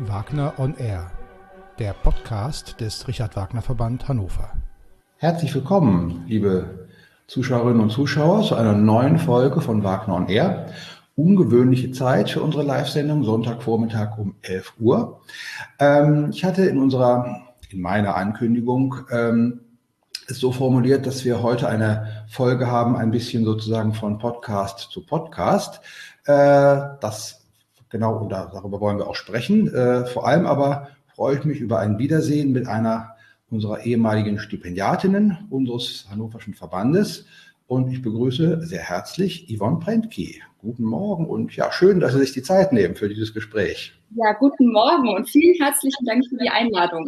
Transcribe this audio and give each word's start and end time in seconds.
Wagner 0.00 0.54
on 0.58 0.76
Air, 0.76 1.10
der 1.80 1.92
Podcast 1.92 2.80
des 2.80 3.08
Richard 3.08 3.34
Wagner 3.34 3.62
Verband 3.62 4.06
Hannover. 4.06 4.52
Herzlich 5.16 5.52
willkommen, 5.56 6.22
liebe 6.28 6.86
Zuschauerinnen 7.26 7.80
und 7.80 7.90
Zuschauer, 7.90 8.44
zu 8.44 8.54
einer 8.54 8.74
neuen 8.74 9.18
Folge 9.18 9.60
von 9.60 9.82
Wagner 9.82 10.14
on 10.14 10.28
Air. 10.28 10.68
Ungewöhnliche 11.16 11.90
Zeit 11.90 12.30
für 12.30 12.42
unsere 12.42 12.62
Live-Sendung, 12.62 13.24
Sonntagvormittag 13.24 14.16
um 14.18 14.36
11 14.42 14.74
Uhr. 14.78 15.20
Ähm, 15.80 16.30
ich 16.30 16.44
hatte 16.44 16.66
in 16.66 16.78
unserer, 16.78 17.48
in 17.70 17.80
meiner 17.80 18.14
Ankündigung 18.14 18.94
ähm, 19.10 19.62
es 20.28 20.38
so 20.38 20.52
formuliert, 20.52 21.06
dass 21.06 21.24
wir 21.24 21.42
heute 21.42 21.68
eine 21.68 22.24
Folge 22.28 22.70
haben, 22.70 22.94
ein 22.94 23.10
bisschen 23.10 23.44
sozusagen 23.44 23.94
von 23.94 24.18
Podcast 24.18 24.90
zu 24.92 25.04
Podcast. 25.04 25.80
Äh, 26.24 26.76
das 27.00 27.47
Genau, 27.90 28.18
und 28.18 28.30
darüber 28.30 28.80
wollen 28.80 28.98
wir 28.98 29.06
auch 29.06 29.14
sprechen. 29.14 29.72
Äh, 29.72 30.06
vor 30.06 30.26
allem 30.26 30.46
aber 30.46 30.88
freue 31.14 31.38
ich 31.38 31.44
mich 31.44 31.60
über 31.60 31.78
ein 31.78 31.98
Wiedersehen 31.98 32.52
mit 32.52 32.68
einer 32.68 33.16
unserer 33.50 33.80
ehemaligen 33.80 34.38
Stipendiatinnen 34.38 35.46
unseres 35.50 36.06
Hannoverschen 36.10 36.54
Verbandes. 36.54 37.24
Und 37.66 37.90
ich 37.92 38.02
begrüße 38.02 38.64
sehr 38.66 38.80
herzlich 38.80 39.46
Yvonne 39.54 39.78
Prentke. 39.78 40.34
Guten 40.58 40.84
Morgen 40.84 41.26
und 41.26 41.54
ja, 41.54 41.70
schön, 41.70 42.00
dass 42.00 42.12
Sie 42.12 42.18
sich 42.18 42.32
die 42.32 42.42
Zeit 42.42 42.72
nehmen 42.72 42.94
für 42.94 43.08
dieses 43.08 43.34
Gespräch. 43.34 43.92
Ja, 44.16 44.32
guten 44.32 44.72
Morgen 44.72 45.08
und 45.08 45.28
vielen 45.28 45.54
herzlichen 45.62 46.04
Dank 46.06 46.24
für 46.28 46.36
die 46.36 46.48
Einladung. 46.48 47.04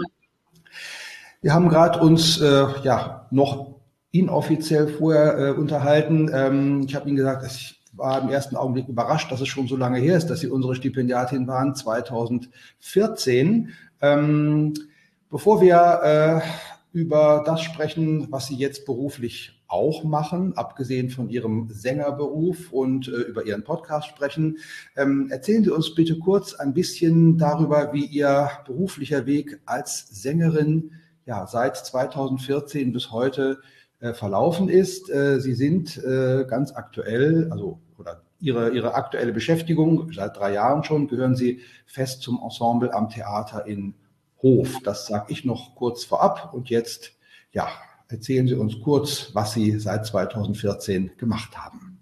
Wir 1.42 1.54
haben 1.54 1.68
gerade 1.68 1.98
uns 2.00 2.40
äh, 2.40 2.66
ja 2.82 3.26
noch 3.30 3.74
inoffiziell 4.12 4.88
vorher 4.88 5.38
äh, 5.38 5.50
unterhalten. 5.52 6.30
Ähm, 6.32 6.84
ich 6.86 6.94
habe 6.94 7.08
Ihnen 7.08 7.16
gesagt, 7.16 7.42
dass 7.42 7.56
ich 7.56 7.79
war 7.92 8.22
im 8.22 8.28
ersten 8.28 8.56
Augenblick 8.56 8.88
überrascht, 8.88 9.30
dass 9.32 9.40
es 9.40 9.48
schon 9.48 9.68
so 9.68 9.76
lange 9.76 9.98
her 9.98 10.16
ist, 10.16 10.28
dass 10.28 10.40
Sie 10.40 10.48
unsere 10.48 10.74
Stipendiatin 10.74 11.46
waren, 11.46 11.74
2014. 11.74 13.70
Ähm, 14.00 14.74
bevor 15.28 15.60
wir 15.60 16.00
äh, 16.02 16.40
über 16.92 17.42
das 17.44 17.62
sprechen, 17.62 18.28
was 18.30 18.46
Sie 18.46 18.56
jetzt 18.56 18.86
beruflich 18.86 19.62
auch 19.68 20.02
machen, 20.02 20.56
abgesehen 20.56 21.10
von 21.10 21.28
Ihrem 21.28 21.68
Sängerberuf 21.70 22.72
und 22.72 23.08
äh, 23.08 23.12
über 23.12 23.46
Ihren 23.46 23.62
Podcast 23.62 24.08
sprechen, 24.08 24.58
ähm, 24.96 25.28
erzählen 25.30 25.64
Sie 25.64 25.70
uns 25.70 25.94
bitte 25.94 26.18
kurz 26.18 26.54
ein 26.54 26.74
bisschen 26.74 27.38
darüber, 27.38 27.92
wie 27.92 28.06
Ihr 28.06 28.50
beruflicher 28.66 29.26
Weg 29.26 29.60
als 29.66 30.08
Sängerin 30.10 30.92
ja, 31.26 31.46
seit 31.46 31.76
2014 31.76 32.92
bis 32.92 33.12
heute 33.12 33.60
verlaufen 34.00 34.68
ist. 34.68 35.10
Äh, 35.10 35.40
Sie 35.40 35.54
sind 35.54 36.02
äh, 36.02 36.44
ganz 36.48 36.72
aktuell, 36.72 37.48
also 37.50 37.78
oder 37.98 38.22
Ihre, 38.40 38.70
Ihre 38.70 38.94
aktuelle 38.94 39.32
Beschäftigung, 39.32 40.10
seit 40.12 40.36
drei 40.36 40.54
Jahren 40.54 40.82
schon, 40.82 41.08
gehören 41.08 41.36
Sie 41.36 41.60
fest 41.86 42.22
zum 42.22 42.40
Ensemble 42.42 42.94
am 42.94 43.10
Theater 43.10 43.66
in 43.66 43.94
Hof. 44.42 44.76
Das 44.82 45.06
sage 45.06 45.26
ich 45.28 45.44
noch 45.44 45.74
kurz 45.74 46.04
vorab. 46.04 46.54
Und 46.54 46.70
jetzt, 46.70 47.12
ja, 47.52 47.68
erzählen 48.08 48.48
Sie 48.48 48.54
uns 48.54 48.80
kurz, 48.80 49.30
was 49.34 49.52
Sie 49.52 49.78
seit 49.78 50.06
2014 50.06 51.12
gemacht 51.18 51.56
haben. 51.58 51.99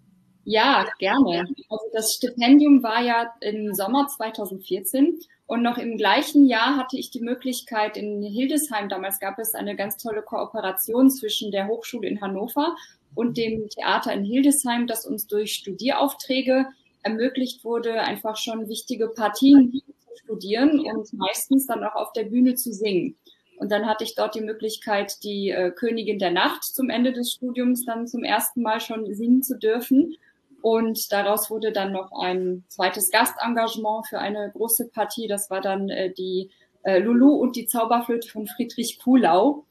Ja, 0.50 0.86
gerne. 0.98 1.44
Also 1.68 1.84
das 1.92 2.14
Stipendium 2.16 2.82
war 2.82 3.02
ja 3.02 3.34
im 3.40 3.74
Sommer 3.74 4.06
2014 4.08 5.20
und 5.46 5.62
noch 5.62 5.76
im 5.76 5.98
gleichen 5.98 6.46
Jahr 6.46 6.78
hatte 6.78 6.96
ich 6.96 7.10
die 7.10 7.20
Möglichkeit 7.20 7.98
in 7.98 8.22
Hildesheim, 8.22 8.88
damals 8.88 9.20
gab 9.20 9.38
es 9.38 9.54
eine 9.54 9.76
ganz 9.76 9.98
tolle 9.98 10.22
Kooperation 10.22 11.10
zwischen 11.10 11.50
der 11.50 11.68
Hochschule 11.68 12.08
in 12.08 12.22
Hannover 12.22 12.74
und 13.14 13.36
dem 13.36 13.68
Theater 13.68 14.14
in 14.14 14.24
Hildesheim, 14.24 14.86
das 14.86 15.04
uns 15.04 15.26
durch 15.26 15.52
Studieraufträge 15.52 16.66
ermöglicht 17.02 17.62
wurde, 17.62 18.00
einfach 18.00 18.38
schon 18.38 18.70
wichtige 18.70 19.08
Partien 19.08 19.70
zu 19.70 20.16
studieren 20.24 20.80
und 20.80 21.12
meistens 21.12 21.66
dann 21.66 21.84
auch 21.84 21.94
auf 21.94 22.12
der 22.14 22.24
Bühne 22.24 22.54
zu 22.54 22.72
singen. 22.72 23.16
Und 23.58 23.70
dann 23.70 23.86
hatte 23.86 24.04
ich 24.04 24.14
dort 24.14 24.34
die 24.34 24.40
Möglichkeit, 24.40 25.22
die 25.24 25.50
äh, 25.50 25.72
Königin 25.72 26.18
der 26.18 26.30
Nacht 26.30 26.64
zum 26.64 26.88
Ende 26.88 27.12
des 27.12 27.32
Studiums 27.32 27.84
dann 27.84 28.06
zum 28.06 28.24
ersten 28.24 28.62
Mal 28.62 28.80
schon 28.80 29.12
singen 29.14 29.42
zu 29.42 29.58
dürfen. 29.58 30.16
Und 30.60 31.12
daraus 31.12 31.50
wurde 31.50 31.72
dann 31.72 31.92
noch 31.92 32.10
ein 32.20 32.64
zweites 32.68 33.10
Gastengagement 33.10 34.06
für 34.08 34.18
eine 34.18 34.50
große 34.52 34.90
Partie. 34.92 35.28
Das 35.28 35.50
war 35.50 35.60
dann 35.60 35.88
äh, 35.88 36.12
die 36.12 36.50
äh, 36.82 36.98
Lulu 36.98 37.34
und 37.34 37.56
die 37.56 37.66
Zauberflöte 37.66 38.28
von 38.28 38.46
Friedrich 38.46 38.98
Kuhlau. 39.02 39.64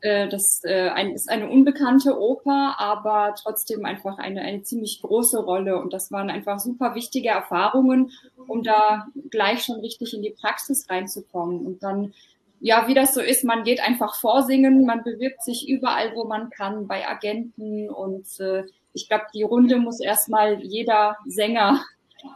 Äh, 0.00 0.28
das 0.28 0.60
äh, 0.64 0.90
ein, 0.90 1.12
ist 1.12 1.28
eine 1.28 1.50
unbekannte 1.50 2.20
Oper, 2.20 2.76
aber 2.78 3.34
trotzdem 3.40 3.84
einfach 3.84 4.18
eine, 4.18 4.42
eine 4.42 4.62
ziemlich 4.62 5.02
große 5.02 5.42
Rolle. 5.42 5.80
Und 5.80 5.92
das 5.92 6.12
waren 6.12 6.30
einfach 6.30 6.60
super 6.60 6.94
wichtige 6.94 7.30
Erfahrungen, 7.30 8.12
um 8.46 8.62
da 8.62 9.08
gleich 9.30 9.64
schon 9.64 9.80
richtig 9.80 10.14
in 10.14 10.22
die 10.22 10.36
Praxis 10.40 10.88
reinzukommen. 10.88 11.66
Und 11.66 11.82
dann 11.82 12.14
ja, 12.60 12.88
wie 12.88 12.94
das 12.94 13.14
so 13.14 13.20
ist, 13.20 13.44
man 13.44 13.62
geht 13.62 13.80
einfach 13.80 14.16
vorsingen, 14.16 14.84
man 14.84 15.04
bewirbt 15.04 15.42
sich 15.42 15.68
überall, 15.68 16.14
wo 16.14 16.24
man 16.24 16.50
kann, 16.50 16.88
bei 16.88 17.06
Agenten 17.06 17.88
und 17.88 18.26
äh, 18.40 18.64
ich 18.92 19.08
glaube, 19.08 19.24
die 19.34 19.42
Runde 19.42 19.76
muss 19.76 20.00
erstmal 20.00 20.62
jeder 20.62 21.16
Sänger 21.26 21.84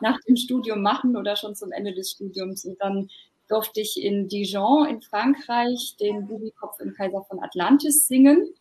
nach 0.01 0.19
dem 0.29 0.37
Studium 0.37 0.83
machen 0.83 1.17
oder 1.17 1.37
schon 1.37 1.55
zum 1.55 1.73
Ende 1.73 1.95
des 1.95 2.13
Studiums. 2.13 2.65
Und 2.65 2.81
dann 2.81 3.09
durfte 3.49 3.81
ich 3.81 4.01
in 4.03 4.29
Dijon 4.29 4.87
in 4.89 5.03
Frankreich 5.03 5.97
den 6.01 6.27
Bubikopf 6.27 6.81
im 6.81 6.95
Kaiser 6.95 7.23
von 7.29 7.43
Atlantis 7.43 8.07
singen. 8.07 8.55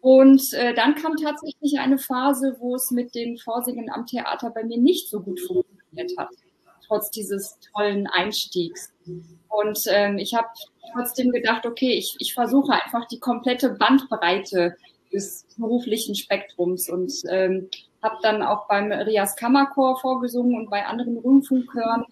Und 0.00 0.54
äh, 0.54 0.74
dann 0.74 0.94
kam 0.94 1.16
tatsächlich 1.16 1.78
eine 1.78 1.98
Phase, 1.98 2.56
wo 2.58 2.74
es 2.74 2.90
mit 2.90 3.14
den 3.14 3.36
Vorsingen 3.36 3.90
am 3.90 4.06
Theater 4.06 4.50
bei 4.50 4.64
mir 4.64 4.78
nicht 4.78 5.10
so 5.10 5.20
gut 5.20 5.38
funktioniert 5.40 6.12
hat, 6.16 6.30
trotz 6.86 7.10
dieses 7.10 7.58
tollen 7.72 8.06
Einstiegs. 8.06 8.92
Und 9.48 9.80
ähm, 9.88 10.16
ich 10.16 10.34
habe 10.34 10.48
trotzdem 10.92 11.30
gedacht, 11.30 11.66
okay, 11.66 11.92
ich, 11.92 12.16
ich 12.18 12.32
versuche 12.32 12.72
einfach 12.72 13.06
die 13.08 13.20
komplette 13.20 13.70
Bandbreite 13.70 14.76
des 15.12 15.46
beruflichen 15.56 16.14
Spektrums 16.14 16.88
und 16.88 17.12
ähm, 17.28 17.68
habe 18.02 18.16
dann 18.22 18.42
auch 18.42 18.66
beim 18.66 18.92
Rias 18.92 19.36
Kammerchor 19.36 19.98
vorgesungen 20.00 20.54
und 20.56 20.70
bei 20.70 20.84
anderen 20.86 21.18
Rundfunkchören 21.18 22.04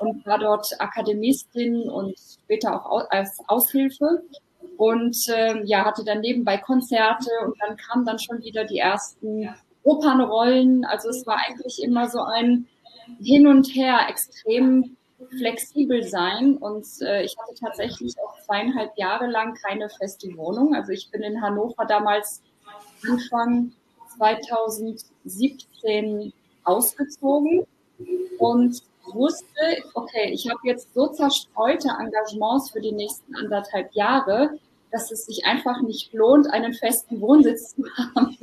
und 0.00 0.26
war 0.26 0.38
dort 0.38 0.68
Akademistin 0.78 1.88
und 1.88 2.14
später 2.18 2.74
auch 2.74 3.08
als 3.10 3.38
Aushilfe 3.46 4.22
und 4.76 5.16
ähm, 5.34 5.62
ja 5.64 5.84
hatte 5.84 6.04
dann 6.04 6.20
nebenbei 6.20 6.58
Konzerte 6.58 7.30
und 7.44 7.54
dann 7.60 7.76
kamen 7.76 8.04
dann 8.04 8.18
schon 8.18 8.42
wieder 8.42 8.64
die 8.64 8.78
ersten 8.78 9.48
Opernrollen. 9.84 10.84
Also 10.84 11.08
es 11.08 11.26
war 11.26 11.38
eigentlich 11.46 11.82
immer 11.82 12.08
so 12.08 12.20
ein 12.20 12.66
Hin 13.20 13.46
und 13.46 13.68
Her 13.68 14.00
extrem 14.08 14.96
flexibel 15.38 16.02
sein 16.02 16.58
und 16.58 16.86
äh, 17.00 17.22
ich 17.22 17.34
hatte 17.38 17.54
tatsächlich 17.54 18.14
auch 18.18 18.38
zweieinhalb 18.44 18.90
Jahre 18.96 19.26
lang 19.26 19.54
keine 19.54 19.88
feste 19.88 20.36
Wohnung. 20.36 20.74
Also 20.74 20.92
ich 20.92 21.10
bin 21.10 21.22
in 21.22 21.40
Hannover 21.40 21.86
damals 21.86 22.42
Anfang 23.08 23.72
2017 24.16 26.32
ausgezogen 26.64 27.66
und 28.38 28.82
wusste, 29.12 29.82
okay, 29.94 30.30
ich 30.32 30.50
habe 30.50 30.60
jetzt 30.64 30.92
so 30.94 31.06
zerstreute 31.08 31.88
Engagements 31.88 32.70
für 32.70 32.80
die 32.80 32.92
nächsten 32.92 33.34
anderthalb 33.36 33.94
Jahre, 33.94 34.58
dass 34.90 35.10
es 35.10 35.26
sich 35.26 35.44
einfach 35.46 35.82
nicht 35.82 36.12
lohnt, 36.12 36.52
einen 36.52 36.74
festen 36.74 37.20
Wohnsitz 37.20 37.74
zu 37.74 37.84
haben. 37.96 38.36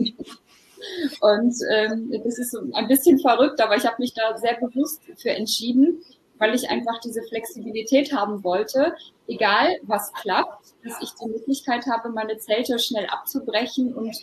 Und 1.21 1.55
ähm, 1.71 2.11
das 2.23 2.37
ist 2.37 2.55
ein 2.73 2.87
bisschen 2.87 3.19
verrückt, 3.19 3.61
aber 3.61 3.77
ich 3.77 3.85
habe 3.85 3.95
mich 3.99 4.13
da 4.13 4.37
sehr 4.37 4.55
bewusst 4.55 5.01
für 5.17 5.31
entschieden, 5.31 6.03
weil 6.43 6.55
ich 6.55 6.69
einfach 6.69 6.99
diese 6.99 7.21
Flexibilität 7.21 8.13
haben 8.13 8.43
wollte, 8.43 8.93
egal 9.27 9.77
was 9.83 10.11
klappt, 10.11 10.73
dass 10.83 11.01
ich 11.01 11.11
die 11.13 11.29
Möglichkeit 11.29 11.85
habe, 11.87 12.09
meine 12.09 12.37
Zelte 12.37 12.79
schnell 12.79 13.05
abzubrechen 13.05 13.93
und 13.93 14.13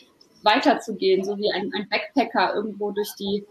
weiterzugehen, 0.43 1.25
so 1.25 1.39
wie 1.39 1.51
ein, 1.51 1.73
ein 1.75 1.89
Backpacker 1.89 2.55
irgendwo 2.55 2.91
durch 2.91 3.15
die 3.19 3.47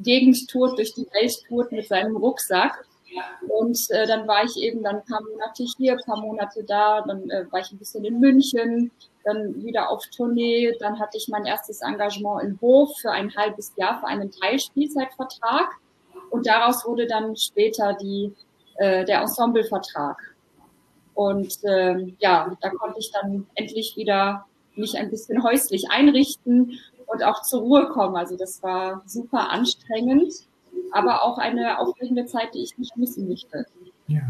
Gegend 0.00 0.50
tourt, 0.50 0.76
durch 0.76 0.92
die 0.92 1.06
Welt 1.12 1.32
tourt 1.48 1.70
mit 1.70 1.86
seinem 1.86 2.16
Rucksack. 2.16 2.84
Und 3.48 3.78
äh, 3.90 4.08
dann 4.08 4.26
war 4.26 4.44
ich 4.44 4.56
eben 4.56 4.82
dann 4.82 4.96
ein 4.96 5.04
paar 5.04 5.22
Monate 5.22 5.64
hier, 5.76 5.92
ein 5.92 6.04
paar 6.04 6.20
Monate 6.20 6.64
da, 6.64 7.02
dann 7.02 7.30
äh, 7.30 7.44
war 7.50 7.60
ich 7.60 7.70
ein 7.70 7.78
bisschen 7.78 8.04
in 8.04 8.18
München, 8.18 8.90
dann 9.22 9.62
wieder 9.64 9.88
auf 9.88 10.04
Tournee, 10.16 10.74
dann 10.80 10.98
hatte 10.98 11.16
ich 11.16 11.28
mein 11.28 11.44
erstes 11.44 11.80
Engagement 11.80 12.42
in 12.42 12.60
Hof 12.60 12.90
für 13.00 13.12
ein 13.12 13.32
halbes 13.36 13.72
Jahr 13.76 14.00
für 14.00 14.08
einen 14.08 14.32
Teilspielzeitvertrag 14.32 15.68
und 16.30 16.46
daraus 16.46 16.84
wurde 16.86 17.06
dann 17.06 17.36
später 17.36 17.96
die, 18.00 18.32
äh, 18.76 19.04
der 19.04 19.20
Ensemblevertrag. 19.20 20.16
Und 21.14 21.52
äh, 21.64 22.12
ja, 22.18 22.56
da 22.60 22.70
konnte 22.70 22.98
ich 22.98 23.12
dann 23.12 23.46
endlich 23.54 23.96
wieder 23.96 24.46
mich 24.74 24.96
ein 24.96 25.10
bisschen 25.10 25.42
häuslich 25.42 25.90
einrichten 25.90 26.78
und 27.06 27.24
auch 27.24 27.42
zur 27.42 27.60
Ruhe 27.60 27.88
kommen. 27.88 28.16
Also 28.16 28.36
das 28.36 28.62
war 28.62 29.02
super 29.06 29.50
anstrengend, 29.50 30.32
aber 30.92 31.22
auch 31.24 31.38
eine 31.38 31.78
aufregende 31.78 32.26
Zeit, 32.26 32.54
die 32.54 32.62
ich 32.62 32.78
nicht 32.78 32.96
missen 32.96 33.28
möchte. 33.28 33.66
Ja. 34.06 34.22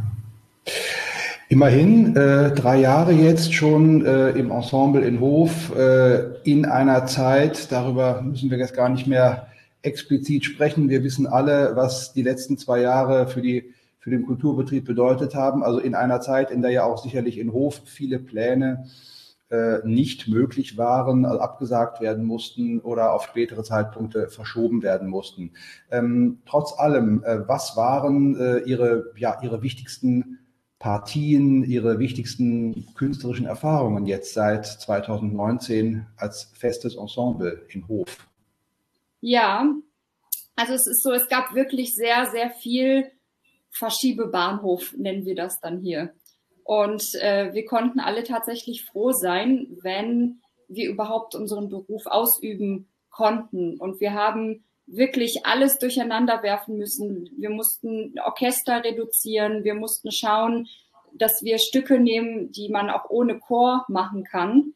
Immerhin 1.49 2.17
äh, 2.17 2.53
drei 2.53 2.79
Jahre 2.79 3.12
jetzt 3.12 3.53
schon 3.55 4.06
äh, 4.06 4.31
im 4.31 4.50
Ensemble 4.50 5.05
in 5.05 5.19
Hof, 5.19 5.75
äh, 5.76 6.38
in 6.44 6.64
einer 6.64 7.06
Zeit, 7.06 7.73
darüber 7.73 8.23
müssen 8.23 8.50
wir 8.50 8.58
jetzt 8.58 8.75
gar 8.75 8.88
nicht 8.88 9.08
mehr 9.08 9.49
explizit 9.82 10.44
sprechen. 10.44 10.88
Wir 10.88 11.03
wissen 11.03 11.27
alle, 11.27 11.77
was 11.77 12.12
die 12.12 12.23
letzten 12.23 12.59
zwei 12.59 12.81
Jahre 12.81 13.27
für 13.29 13.43
die 13.43 13.73
für 14.00 14.11
den 14.11 14.27
Kulturbetrieb 14.27 14.87
bedeutet 14.87 15.35
haben. 15.35 15.62
Also 15.62 15.79
in 15.79 15.94
einer 15.94 16.21
Zeit, 16.21 16.50
in 16.50 16.62
der 16.62 16.71
ja 16.71 16.85
auch 16.85 17.03
sicherlich 17.03 17.38
in 17.38 17.53
Hof 17.53 17.82
viele 17.85 18.19
Pläne 18.19 18.87
äh, 19.50 19.79
nicht 19.85 20.27
möglich 20.27 20.79
waren, 20.79 21.27
also 21.27 21.41
abgesagt 21.41 22.00
werden 22.00 22.25
mussten 22.25 22.81
oder 22.81 23.12
auf 23.12 23.25
spätere 23.25 23.62
Zeitpunkte 23.62 24.29
verschoben 24.29 24.82
werden 24.82 25.09
mussten. 25.09 25.53
Ähm, 25.91 26.38
trotz 26.47 26.79
allem, 26.79 27.23
äh, 27.25 27.47
was 27.47 27.77
waren 27.77 28.37
äh, 28.41 28.59
Ihre, 28.61 29.12
ja, 29.17 29.38
Ihre 29.43 29.62
wichtigsten 29.62 30.38
Partien, 30.79 31.62
Ihre 31.62 31.99
wichtigsten 31.99 32.87
künstlerischen 32.94 33.44
Erfahrungen 33.44 34.06
jetzt 34.06 34.32
seit 34.32 34.65
2019 34.67 36.06
als 36.17 36.53
festes 36.55 36.97
Ensemble 36.97 37.67
in 37.69 37.87
Hof? 37.87 38.30
Ja, 39.20 39.75
also 40.56 40.75
es 40.75 40.87
ist 40.87 41.02
so, 41.02 41.12
es 41.12 41.28
gab 41.28 41.55
wirklich 41.55 41.94
sehr, 41.94 42.26
sehr 42.26 42.50
viel 42.50 43.11
Verschiebebahnhof, 43.70 44.94
nennen 44.96 45.25
wir 45.25 45.34
das 45.34 45.61
dann 45.61 45.81
hier. 45.81 46.14
Und 46.64 47.14
äh, 47.17 47.52
wir 47.52 47.64
konnten 47.64 48.00
alle 48.00 48.25
tatsächlich 48.25 48.84
froh 48.84 49.12
sein, 49.12 49.67
wenn 49.82 50.40
wir 50.69 50.88
überhaupt 50.88 51.34
unseren 51.34 51.69
Beruf 51.69 52.06
ausüben 52.06 52.88
konnten. 53.11 53.76
Und 53.78 54.00
wir 54.00 54.14
haben 54.14 54.64
wirklich 54.87 55.44
alles 55.44 55.78
durcheinander 55.78 56.43
werfen 56.43 56.76
müssen. 56.76 57.31
Wir 57.37 57.50
mussten 57.50 58.14
Orchester 58.25 58.84
reduzieren, 58.84 59.64
wir 59.64 59.75
mussten 59.75 60.11
schauen, 60.12 60.69
dass 61.12 61.43
wir 61.43 61.58
Stücke 61.58 61.99
nehmen, 61.99 62.52
die 62.52 62.69
man 62.69 62.90
auch 62.90 63.11
ohne 63.11 63.38
Chor 63.38 63.84
machen 63.88 64.25
kann, 64.25 64.75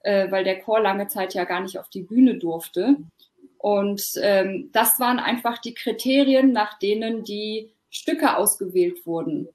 äh, 0.00 0.30
weil 0.30 0.44
der 0.44 0.60
Chor 0.60 0.80
lange 0.80 1.08
Zeit 1.08 1.34
ja 1.34 1.44
gar 1.44 1.60
nicht 1.60 1.78
auf 1.78 1.88
die 1.88 2.02
Bühne 2.02 2.36
durfte. 2.36 2.96
Und 3.64 4.02
ähm, 4.20 4.68
das 4.72 5.00
waren 5.00 5.18
einfach 5.18 5.56
die 5.56 5.72
Kriterien, 5.72 6.52
nach 6.52 6.78
denen 6.78 7.24
die 7.24 7.70
Stücke 7.88 8.36
ausgewählt 8.36 9.06
wurden. 9.06 9.48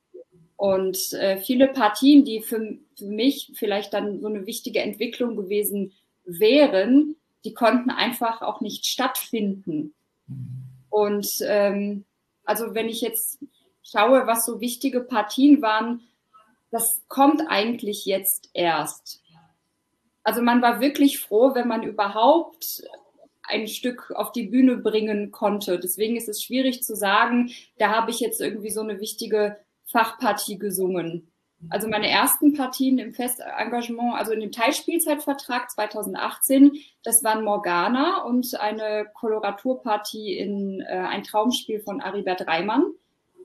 Und 0.56 1.14
äh, 1.14 1.38
viele 1.38 1.68
Partien, 1.68 2.26
die 2.26 2.42
für, 2.42 2.80
für 2.98 3.06
mich 3.06 3.52
vielleicht 3.54 3.94
dann 3.94 4.20
so 4.20 4.26
eine 4.26 4.48
wichtige 4.48 4.80
Entwicklung 4.80 5.36
gewesen 5.36 5.94
wären, 6.26 7.18
die 7.46 7.54
konnten 7.54 7.92
einfach 7.92 8.42
auch 8.42 8.62
nicht 8.62 8.88
stattfinden. 8.88 9.94
Und 10.90 11.28
ähm, 11.46 12.04
also 12.46 12.74
wenn 12.74 12.90
ich 12.90 13.02
jetzt 13.02 13.38
schaue, 13.84 14.26
was 14.26 14.44
so 14.44 14.60
wichtige 14.60 15.02
Partien 15.02 15.62
waren, 15.62 16.02
das 16.72 17.04
kommt 17.10 17.44
eigentlich 17.48 18.06
jetzt 18.06 18.50
erst. 18.56 19.22
Also 20.24 20.42
man 20.42 20.64
war 20.64 20.82
wirklich 20.82 21.20
froh, 21.20 21.54
wenn 21.54 21.68
man 21.68 21.84
überhaupt 21.84 22.82
ein 23.50 23.68
Stück 23.68 24.12
auf 24.12 24.32
die 24.32 24.48
Bühne 24.48 24.78
bringen 24.78 25.32
konnte. 25.32 25.80
Deswegen 25.80 26.16
ist 26.16 26.30
es 26.30 26.44
schwierig 26.44 26.84
zu 26.84 26.96
sagen, 26.96 27.52
da 27.78 27.90
habe 27.90 28.12
ich 28.12 28.20
jetzt 28.20 28.40
irgendwie 28.40 28.70
so 28.70 28.82
eine 28.82 29.00
wichtige 29.00 29.58
Fachpartie 29.86 30.58
gesungen. 30.58 31.32
Also 31.70 31.90
meine 31.90 32.10
ersten 32.10 32.54
Partien 32.54 33.00
im 33.00 33.14
Festengagement, 33.14 34.16
also 34.16 34.32
in 34.32 34.40
dem 34.40 34.52
Teilspielzeitvertrag 34.52 35.70
2018, 35.70 36.78
das 37.04 37.22
waren 37.24 37.44
Morgana 37.44 38.24
und 38.24 38.58
eine 38.60 39.08
Koloraturpartie 39.14 40.38
in 40.38 40.80
äh, 40.80 40.86
ein 40.86 41.24
Traumspiel 41.24 41.82
von 41.82 42.00
Aribert 42.00 42.48
Reimann. 42.48 42.86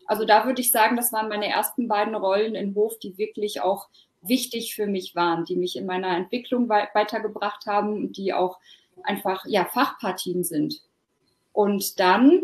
Also 0.06 0.24
da 0.24 0.46
würde 0.46 0.60
ich 0.60 0.70
sagen, 0.70 0.96
das 0.96 1.12
waren 1.12 1.28
meine 1.28 1.48
ersten 1.48 1.88
beiden 1.88 2.14
Rollen 2.14 2.54
in 2.54 2.74
Hof, 2.76 2.98
die 3.00 3.18
wirklich 3.18 3.62
auch 3.62 3.88
wichtig 4.22 4.74
für 4.74 4.86
mich 4.86 5.16
waren, 5.16 5.44
die 5.44 5.56
mich 5.56 5.76
in 5.76 5.86
meiner 5.86 6.16
Entwicklung 6.16 6.68
weitergebracht 6.68 7.66
haben 7.66 7.94
und 7.94 8.16
die 8.16 8.32
auch 8.32 8.58
einfach 9.04 9.44
ja 9.46 9.64
Fachpartien 9.64 10.44
sind. 10.44 10.82
Und 11.52 12.00
dann 12.00 12.42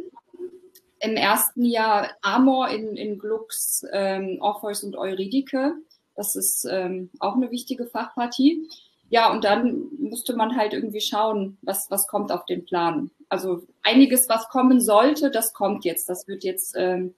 im 1.00 1.16
ersten 1.16 1.64
Jahr 1.64 2.10
Amor 2.22 2.68
in, 2.68 2.96
in 2.96 3.18
Glucks, 3.18 3.84
ähm, 3.92 4.38
Orpheus 4.40 4.84
und 4.84 4.96
Eurydike. 4.96 5.74
Das 6.14 6.36
ist 6.36 6.66
ähm, 6.70 7.10
auch 7.18 7.34
eine 7.34 7.50
wichtige 7.50 7.86
Fachpartie. 7.86 8.68
Ja, 9.08 9.32
und 9.32 9.42
dann 9.42 9.88
musste 9.98 10.36
man 10.36 10.56
halt 10.56 10.72
irgendwie 10.72 11.00
schauen, 11.00 11.58
was, 11.62 11.90
was 11.90 12.06
kommt 12.06 12.30
auf 12.30 12.44
den 12.44 12.64
Plan. 12.64 13.10
Also 13.28 13.62
einiges, 13.82 14.28
was 14.28 14.48
kommen 14.48 14.80
sollte, 14.80 15.30
das 15.30 15.52
kommt 15.52 15.84
jetzt. 15.84 16.08
Das 16.08 16.28
wird 16.28 16.44
jetzt 16.44 16.74
ähm, 16.76 17.14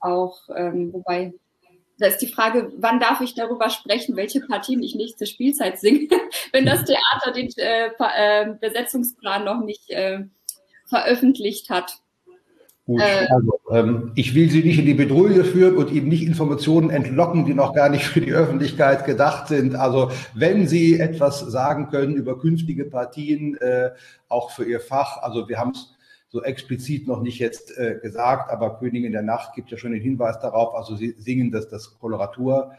auch, 0.00 0.40
ähm, 0.54 0.92
wobei, 0.92 1.32
da 2.00 2.06
ist 2.06 2.18
die 2.18 2.32
Frage, 2.32 2.72
wann 2.78 2.98
darf 2.98 3.20
ich 3.20 3.34
darüber 3.34 3.70
sprechen, 3.70 4.16
welche 4.16 4.40
Partien 4.40 4.82
ich 4.82 4.94
nächste 4.94 5.26
Spielzeit 5.26 5.78
singe, 5.78 6.08
wenn 6.52 6.66
das 6.66 6.84
Theater 6.84 7.32
den 7.34 7.48
äh, 7.56 7.88
äh, 7.88 8.54
Besetzungsplan 8.60 9.44
noch 9.44 9.62
nicht 9.62 9.90
äh, 9.90 10.20
veröffentlicht 10.86 11.70
hat. 11.70 11.98
Gut, 12.86 13.00
äh, 13.00 13.26
also 13.30 13.60
ähm, 13.70 14.12
ich 14.16 14.34
will 14.34 14.50
Sie 14.50 14.64
nicht 14.64 14.78
in 14.78 14.86
die 14.86 14.94
Bedrohung 14.94 15.44
führen 15.44 15.76
und 15.76 15.92
Ihnen 15.92 16.08
nicht 16.08 16.26
Informationen 16.26 16.90
entlocken, 16.90 17.44
die 17.44 17.54
noch 17.54 17.74
gar 17.74 17.88
nicht 17.88 18.04
für 18.04 18.20
die 18.20 18.32
Öffentlichkeit 18.32 19.04
gedacht 19.04 19.48
sind. 19.48 19.76
Also 19.76 20.10
wenn 20.34 20.66
Sie 20.66 20.98
etwas 20.98 21.40
sagen 21.40 21.90
können 21.90 22.16
über 22.16 22.38
künftige 22.38 22.86
Partien, 22.86 23.56
äh, 23.58 23.90
auch 24.28 24.50
für 24.50 24.64
Ihr 24.64 24.80
Fach, 24.80 25.18
also 25.18 25.48
wir 25.48 25.58
haben 25.58 25.72
es 25.72 25.94
so 26.30 26.42
explizit 26.42 27.06
noch 27.08 27.20
nicht 27.20 27.38
jetzt 27.40 27.76
äh, 27.76 27.98
gesagt, 28.00 28.50
aber 28.50 28.78
Königin 28.78 29.12
der 29.12 29.22
Nacht 29.22 29.54
gibt 29.54 29.70
ja 29.70 29.76
schon 29.76 29.92
den 29.92 30.00
Hinweis 30.00 30.38
darauf, 30.38 30.74
also 30.74 30.94
Sie 30.96 31.14
singen 31.18 31.50
das, 31.50 31.68
das 31.68 31.98
Koloraturfach. 31.98 32.72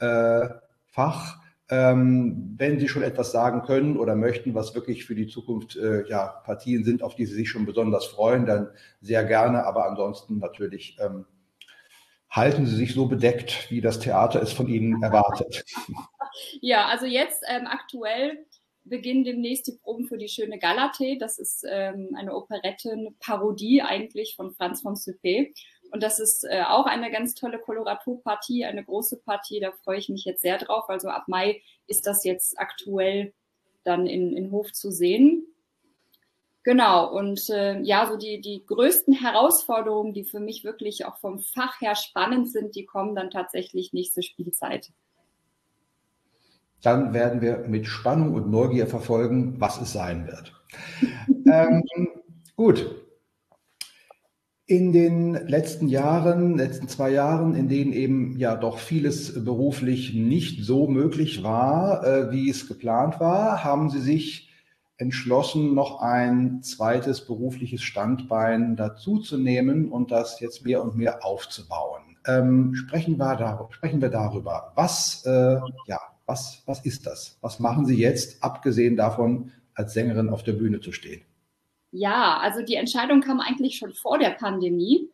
Äh, 0.00 1.46
ähm, 1.68 2.54
wenn 2.58 2.78
Sie 2.78 2.88
schon 2.88 3.02
etwas 3.02 3.32
sagen 3.32 3.62
können 3.62 3.96
oder 3.96 4.14
möchten, 4.14 4.54
was 4.54 4.74
wirklich 4.74 5.04
für 5.04 5.16
die 5.16 5.26
Zukunft 5.26 5.76
äh, 5.76 6.06
ja, 6.08 6.26
Partien 6.44 6.84
sind, 6.84 7.02
auf 7.02 7.16
die 7.16 7.26
Sie 7.26 7.34
sich 7.34 7.48
schon 7.48 7.66
besonders 7.66 8.06
freuen, 8.06 8.46
dann 8.46 8.68
sehr 9.00 9.24
gerne. 9.24 9.64
Aber 9.64 9.88
ansonsten 9.88 10.38
natürlich 10.38 10.96
ähm, 11.00 11.26
halten 12.30 12.66
Sie 12.66 12.76
sich 12.76 12.94
so 12.94 13.06
bedeckt, 13.06 13.68
wie 13.70 13.80
das 13.80 13.98
Theater 13.98 14.40
es 14.42 14.52
von 14.52 14.68
Ihnen 14.68 15.02
erwartet. 15.02 15.64
Ja, 16.60 16.86
also 16.88 17.06
jetzt 17.06 17.42
ähm, 17.48 17.66
aktuell 17.66 18.44
beginnen 18.88 19.24
demnächst 19.24 19.66
die 19.66 19.76
Proben 19.76 20.06
für 20.06 20.18
die 20.18 20.28
schöne 20.28 20.58
Galatee. 20.58 21.16
Das 21.18 21.38
ist 21.38 21.64
ähm, 21.68 22.10
eine 22.16 22.34
Operettenparodie 22.34 23.82
eigentlich 23.82 24.36
von 24.36 24.52
Franz 24.52 24.82
von 24.82 24.94
Suppé. 24.94 25.52
Und 25.90 26.02
das 26.02 26.18
ist 26.18 26.44
äh, 26.44 26.62
auch 26.62 26.86
eine 26.86 27.10
ganz 27.10 27.34
tolle 27.34 27.58
Koloraturpartie, 27.58 28.64
eine 28.64 28.84
große 28.84 29.18
Partie. 29.18 29.60
Da 29.60 29.72
freue 29.72 29.98
ich 29.98 30.08
mich 30.08 30.24
jetzt 30.24 30.42
sehr 30.42 30.58
drauf. 30.58 30.88
Also 30.88 31.08
ab 31.08 31.24
Mai 31.28 31.62
ist 31.86 32.06
das 32.06 32.24
jetzt 32.24 32.58
aktuell 32.58 33.32
dann 33.84 34.06
in, 34.06 34.36
in 34.36 34.50
Hof 34.50 34.72
zu 34.72 34.90
sehen. 34.90 35.46
Genau, 36.64 37.16
und 37.16 37.48
äh, 37.50 37.80
ja, 37.82 38.08
so 38.10 38.16
die, 38.16 38.40
die 38.40 38.66
größten 38.66 39.14
Herausforderungen, 39.14 40.12
die 40.12 40.24
für 40.24 40.40
mich 40.40 40.64
wirklich 40.64 41.04
auch 41.04 41.16
vom 41.18 41.38
Fach 41.38 41.80
her 41.80 41.94
spannend 41.94 42.50
sind, 42.50 42.74
die 42.74 42.84
kommen 42.84 43.14
dann 43.14 43.30
tatsächlich 43.30 43.92
nächste 43.92 44.24
Spielzeit. 44.24 44.90
Dann 46.86 47.12
werden 47.12 47.40
wir 47.40 47.64
mit 47.66 47.88
Spannung 47.88 48.32
und 48.34 48.48
Neugier 48.48 48.86
verfolgen, 48.86 49.56
was 49.58 49.80
es 49.80 49.92
sein 49.92 50.28
wird. 50.28 50.52
ähm, 51.52 51.82
gut, 52.54 52.94
in 54.66 54.92
den 54.92 55.34
letzten 55.48 55.88
Jahren, 55.88 56.56
letzten 56.56 56.86
zwei 56.86 57.10
Jahren, 57.10 57.56
in 57.56 57.68
denen 57.68 57.92
eben 57.92 58.38
ja 58.38 58.54
doch 58.54 58.78
vieles 58.78 59.44
beruflich 59.44 60.14
nicht 60.14 60.64
so 60.64 60.86
möglich 60.86 61.42
war, 61.42 62.04
äh, 62.06 62.30
wie 62.30 62.48
es 62.48 62.68
geplant 62.68 63.18
war, 63.18 63.64
haben 63.64 63.90
Sie 63.90 64.00
sich 64.00 64.52
entschlossen, 64.96 65.74
noch 65.74 66.00
ein 66.02 66.62
zweites 66.62 67.26
berufliches 67.26 67.82
Standbein 67.82 68.76
dazuzunehmen 68.76 69.90
und 69.90 70.12
das 70.12 70.38
jetzt 70.38 70.64
mehr 70.64 70.84
und 70.84 70.96
mehr 70.96 71.24
aufzubauen. 71.24 72.16
Ähm, 72.28 72.76
sprechen, 72.76 73.18
wir 73.18 73.34
darüber, 73.34 73.72
sprechen 73.72 74.00
wir 74.00 74.10
darüber. 74.10 74.70
Was, 74.76 75.24
äh, 75.26 75.58
ja, 75.88 75.98
was, 76.26 76.62
was 76.66 76.84
ist 76.84 77.06
das? 77.06 77.38
Was 77.40 77.60
machen 77.60 77.86
Sie 77.86 77.96
jetzt, 77.96 78.42
abgesehen 78.42 78.96
davon, 78.96 79.52
als 79.74 79.94
Sängerin 79.94 80.28
auf 80.28 80.42
der 80.42 80.52
Bühne 80.52 80.80
zu 80.80 80.92
stehen? 80.92 81.22
Ja, 81.92 82.38
also 82.38 82.62
die 82.62 82.74
Entscheidung 82.74 83.20
kam 83.20 83.40
eigentlich 83.40 83.78
schon 83.78 83.94
vor 83.94 84.18
der 84.18 84.30
Pandemie, 84.30 85.08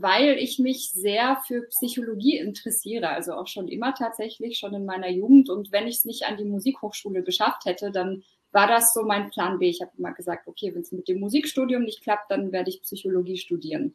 weil 0.00 0.38
ich 0.38 0.58
mich 0.58 0.90
sehr 0.92 1.36
für 1.46 1.62
Psychologie 1.68 2.38
interessiere, 2.38 3.10
also 3.10 3.34
auch 3.34 3.46
schon 3.46 3.68
immer 3.68 3.94
tatsächlich, 3.94 4.58
schon 4.58 4.74
in 4.74 4.86
meiner 4.86 5.10
Jugend. 5.10 5.50
Und 5.50 5.72
wenn 5.72 5.86
ich 5.86 5.96
es 5.96 6.04
nicht 6.04 6.24
an 6.24 6.38
die 6.38 6.44
Musikhochschule 6.44 7.22
geschafft 7.22 7.66
hätte, 7.66 7.90
dann 7.90 8.24
war 8.50 8.66
das 8.66 8.94
so 8.94 9.02
mein 9.02 9.30
Plan 9.30 9.58
B. 9.58 9.68
Ich 9.68 9.82
habe 9.82 9.92
immer 9.98 10.12
gesagt, 10.12 10.48
okay, 10.48 10.74
wenn 10.74 10.82
es 10.82 10.92
mit 10.92 11.08
dem 11.08 11.20
Musikstudium 11.20 11.82
nicht 11.82 12.02
klappt, 12.02 12.30
dann 12.30 12.50
werde 12.50 12.70
ich 12.70 12.82
Psychologie 12.82 13.36
studieren. 13.36 13.94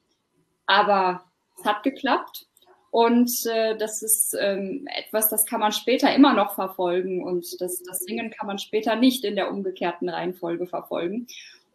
Aber 0.68 1.24
es 1.58 1.66
hat 1.66 1.82
geklappt. 1.82 2.46
Und 2.92 3.32
äh, 3.46 3.78
das 3.78 4.02
ist 4.02 4.36
ähm, 4.40 4.88
etwas, 4.96 5.30
das 5.30 5.46
kann 5.46 5.60
man 5.60 5.72
später 5.72 6.14
immer 6.14 6.34
noch 6.34 6.56
verfolgen 6.56 7.24
und 7.24 7.62
das, 7.62 7.84
das 7.84 8.00
Singen 8.00 8.32
kann 8.32 8.48
man 8.48 8.58
später 8.58 8.96
nicht 8.96 9.24
in 9.24 9.36
der 9.36 9.52
umgekehrten 9.52 10.10
Reihenfolge 10.10 10.66
verfolgen 10.66 11.28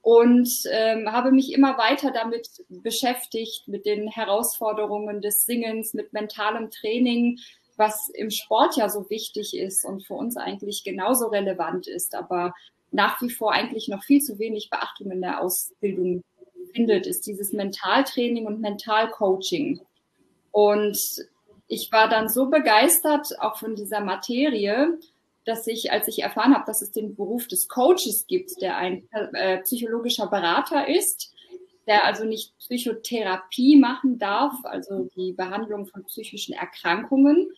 und 0.05 0.51
ähm, 0.71 1.11
habe 1.11 1.33
mich 1.33 1.55
immer 1.55 1.79
weiter 1.79 2.11
damit 2.11 2.49
beschäftigt, 2.69 3.67
mit 3.69 3.87
den 3.87 4.07
Herausforderungen 4.09 5.23
des 5.23 5.47
Singens, 5.47 5.95
mit 5.95 6.13
mentalem 6.13 6.71
Training, 6.71 7.39
was 7.77 8.11
im 8.11 8.31
Sport 8.31 8.77
ja 8.77 8.91
so 8.91 9.09
wichtig 9.09 9.57
ist 9.57 9.85
und 9.87 10.07
für 10.07 10.13
uns 10.13 10.37
eigentlich 10.37 10.85
genauso 10.85 11.29
relevant 11.29 11.87
ist, 11.87 12.15
aber 12.15 12.55
nach 12.91 13.21
wie 13.23 13.31
vor 13.31 13.53
eigentlich 13.53 13.89
noch 13.89 14.05
viel 14.05 14.21
zu 14.21 14.39
wenig 14.39 14.69
Beachtung 14.69 15.11
in 15.11 15.23
der 15.23 15.41
Ausbildung 15.41 16.23
findet, 16.75 17.07
ist 17.07 17.27
dieses 17.27 17.53
Mentaltraining 17.53 18.47
und 18.47 18.61
Mentalcoaching. 18.61 19.81
Und 20.55 20.97
ich 21.67 21.91
war 21.91 22.09
dann 22.09 22.29
so 22.29 22.47
begeistert 22.47 23.41
auch 23.41 23.59
von 23.59 23.75
dieser 23.75 23.99
Materie, 23.99 25.01
dass 25.45 25.67
ich, 25.67 25.91
als 25.91 26.07
ich 26.07 26.23
erfahren 26.23 26.55
habe, 26.55 26.63
dass 26.65 26.81
es 26.81 26.93
den 26.93 27.17
Beruf 27.17 27.49
des 27.49 27.67
Coaches 27.67 28.27
gibt, 28.29 28.63
der 28.63 28.77
ein 28.77 29.09
äh, 29.11 29.59
psychologischer 29.63 30.29
Berater 30.29 30.87
ist, 30.87 31.35
der 31.89 32.05
also 32.05 32.25
nicht 32.25 32.57
Psychotherapie 32.59 33.75
machen 33.81 34.21
darf, 34.21 34.55
also 34.63 35.11
die 35.17 35.33
Behandlung 35.33 35.87
von 35.87 36.05
psychischen 36.05 36.55
Erkrankungen, 36.55 37.49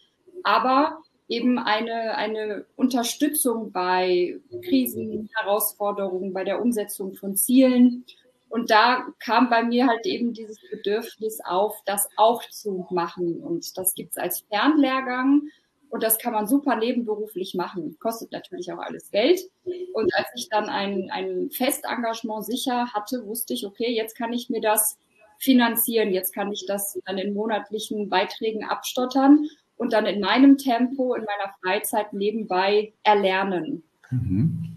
aber 0.42 1.02
eben 1.28 1.58
eine, 1.58 2.16
eine 2.16 2.64
Unterstützung 2.76 3.72
bei 3.72 4.40
Krisen, 4.64 5.28
Herausforderungen, 5.36 6.32
bei 6.32 6.44
der 6.44 6.62
Umsetzung 6.62 7.14
von 7.14 7.36
Zielen. 7.36 8.06
Und 8.56 8.70
da 8.70 9.06
kam 9.18 9.50
bei 9.50 9.62
mir 9.62 9.86
halt 9.86 10.06
eben 10.06 10.32
dieses 10.32 10.58
Bedürfnis 10.70 11.40
auf, 11.44 11.76
das 11.84 12.08
auch 12.16 12.42
zu 12.48 12.86
machen. 12.88 13.42
Und 13.42 13.76
das 13.76 13.92
gibt's 13.92 14.16
als 14.16 14.46
Fernlehrgang. 14.48 15.42
Und 15.90 16.02
das 16.02 16.16
kann 16.16 16.32
man 16.32 16.46
super 16.46 16.74
nebenberuflich 16.76 17.52
machen. 17.52 17.98
Kostet 18.00 18.32
natürlich 18.32 18.72
auch 18.72 18.78
alles 18.78 19.10
Geld. 19.10 19.42
Und 19.92 20.10
als 20.14 20.28
ich 20.36 20.48
dann 20.48 20.70
ein, 20.70 21.10
ein 21.12 21.50
Festengagement 21.50 22.46
sicher 22.46 22.94
hatte, 22.94 23.26
wusste 23.26 23.52
ich, 23.52 23.66
okay, 23.66 23.94
jetzt 23.94 24.16
kann 24.16 24.32
ich 24.32 24.48
mir 24.48 24.62
das 24.62 24.96
finanzieren. 25.36 26.14
Jetzt 26.14 26.34
kann 26.34 26.50
ich 26.50 26.64
das 26.66 26.98
dann 27.04 27.18
in 27.18 27.34
monatlichen 27.34 28.08
Beiträgen 28.08 28.64
abstottern 28.64 29.50
und 29.76 29.92
dann 29.92 30.06
in 30.06 30.20
meinem 30.20 30.56
Tempo, 30.56 31.14
in 31.14 31.24
meiner 31.24 31.52
Freizeit 31.62 32.14
nebenbei 32.14 32.94
erlernen. 33.02 33.82
Mhm. 34.10 34.75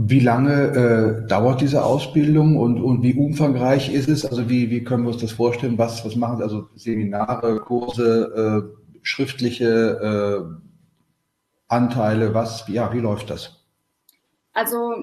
Wie 0.00 0.20
lange 0.20 1.24
äh, 1.24 1.26
dauert 1.26 1.60
diese 1.60 1.84
Ausbildung 1.84 2.56
und, 2.56 2.80
und 2.80 3.02
wie 3.02 3.14
umfangreich 3.14 3.92
ist 3.92 4.08
es? 4.08 4.24
Also 4.24 4.48
wie, 4.48 4.70
wie 4.70 4.84
können 4.84 5.02
wir 5.02 5.10
uns 5.10 5.20
das 5.20 5.32
vorstellen? 5.32 5.76
Was, 5.76 6.04
was 6.04 6.14
machen 6.14 6.38
Sie? 6.38 6.44
Also 6.44 6.68
Seminare, 6.76 7.58
Kurse, 7.58 8.70
äh, 8.72 8.98
schriftliche 9.02 9.66
äh, 10.48 10.66
Anteile? 11.66 12.32
Was, 12.32 12.68
ja, 12.68 12.92
wie 12.92 13.00
läuft 13.00 13.30
das? 13.30 13.64
Also 14.52 15.02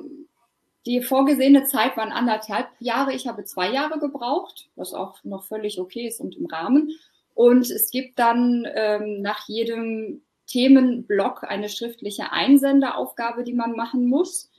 die 0.85 1.01
vorgesehene 1.01 1.65
Zeit 1.65 1.97
waren 1.97 2.13
anderthalb 2.13 2.67
Jahre. 2.79 3.13
Ich 3.13 3.27
habe 3.27 3.43
zwei 3.43 3.71
Jahre 3.71 3.99
gebraucht, 3.99 4.69
was 4.77 4.93
auch 4.93 5.21
noch 5.25 5.43
völlig 5.43 5.77
okay 5.77 6.07
ist 6.07 6.21
und 6.21 6.37
im 6.37 6.45
Rahmen. 6.45 6.91
Und 7.33 7.69
es 7.69 7.91
gibt 7.91 8.17
dann 8.17 8.65
ähm, 8.73 9.21
nach 9.21 9.45
jedem 9.49 10.21
Themenblock 10.47 11.43
eine 11.43 11.67
schriftliche 11.67 12.31
Einsenderaufgabe, 12.31 13.43
die 13.43 13.53
man 13.53 13.73
machen 13.73 14.07
muss. 14.07 14.51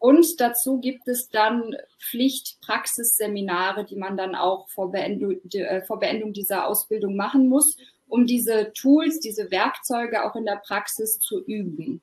Und 0.00 0.40
dazu 0.40 0.78
gibt 0.80 1.06
es 1.08 1.28
dann 1.28 1.76
Pflichtpraxisseminare, 1.98 3.84
die 3.84 3.96
man 3.96 4.16
dann 4.16 4.34
auch 4.34 4.66
vor 4.70 4.90
Beendung, 4.90 5.36
äh, 5.52 5.82
vor 5.82 5.98
Beendung 5.98 6.32
dieser 6.32 6.66
Ausbildung 6.66 7.16
machen 7.16 7.48
muss, 7.48 7.76
um 8.08 8.26
diese 8.26 8.72
Tools, 8.72 9.20
diese 9.20 9.50
Werkzeuge 9.50 10.24
auch 10.24 10.34
in 10.36 10.46
der 10.46 10.56
Praxis 10.56 11.18
zu 11.20 11.44
üben. 11.44 12.00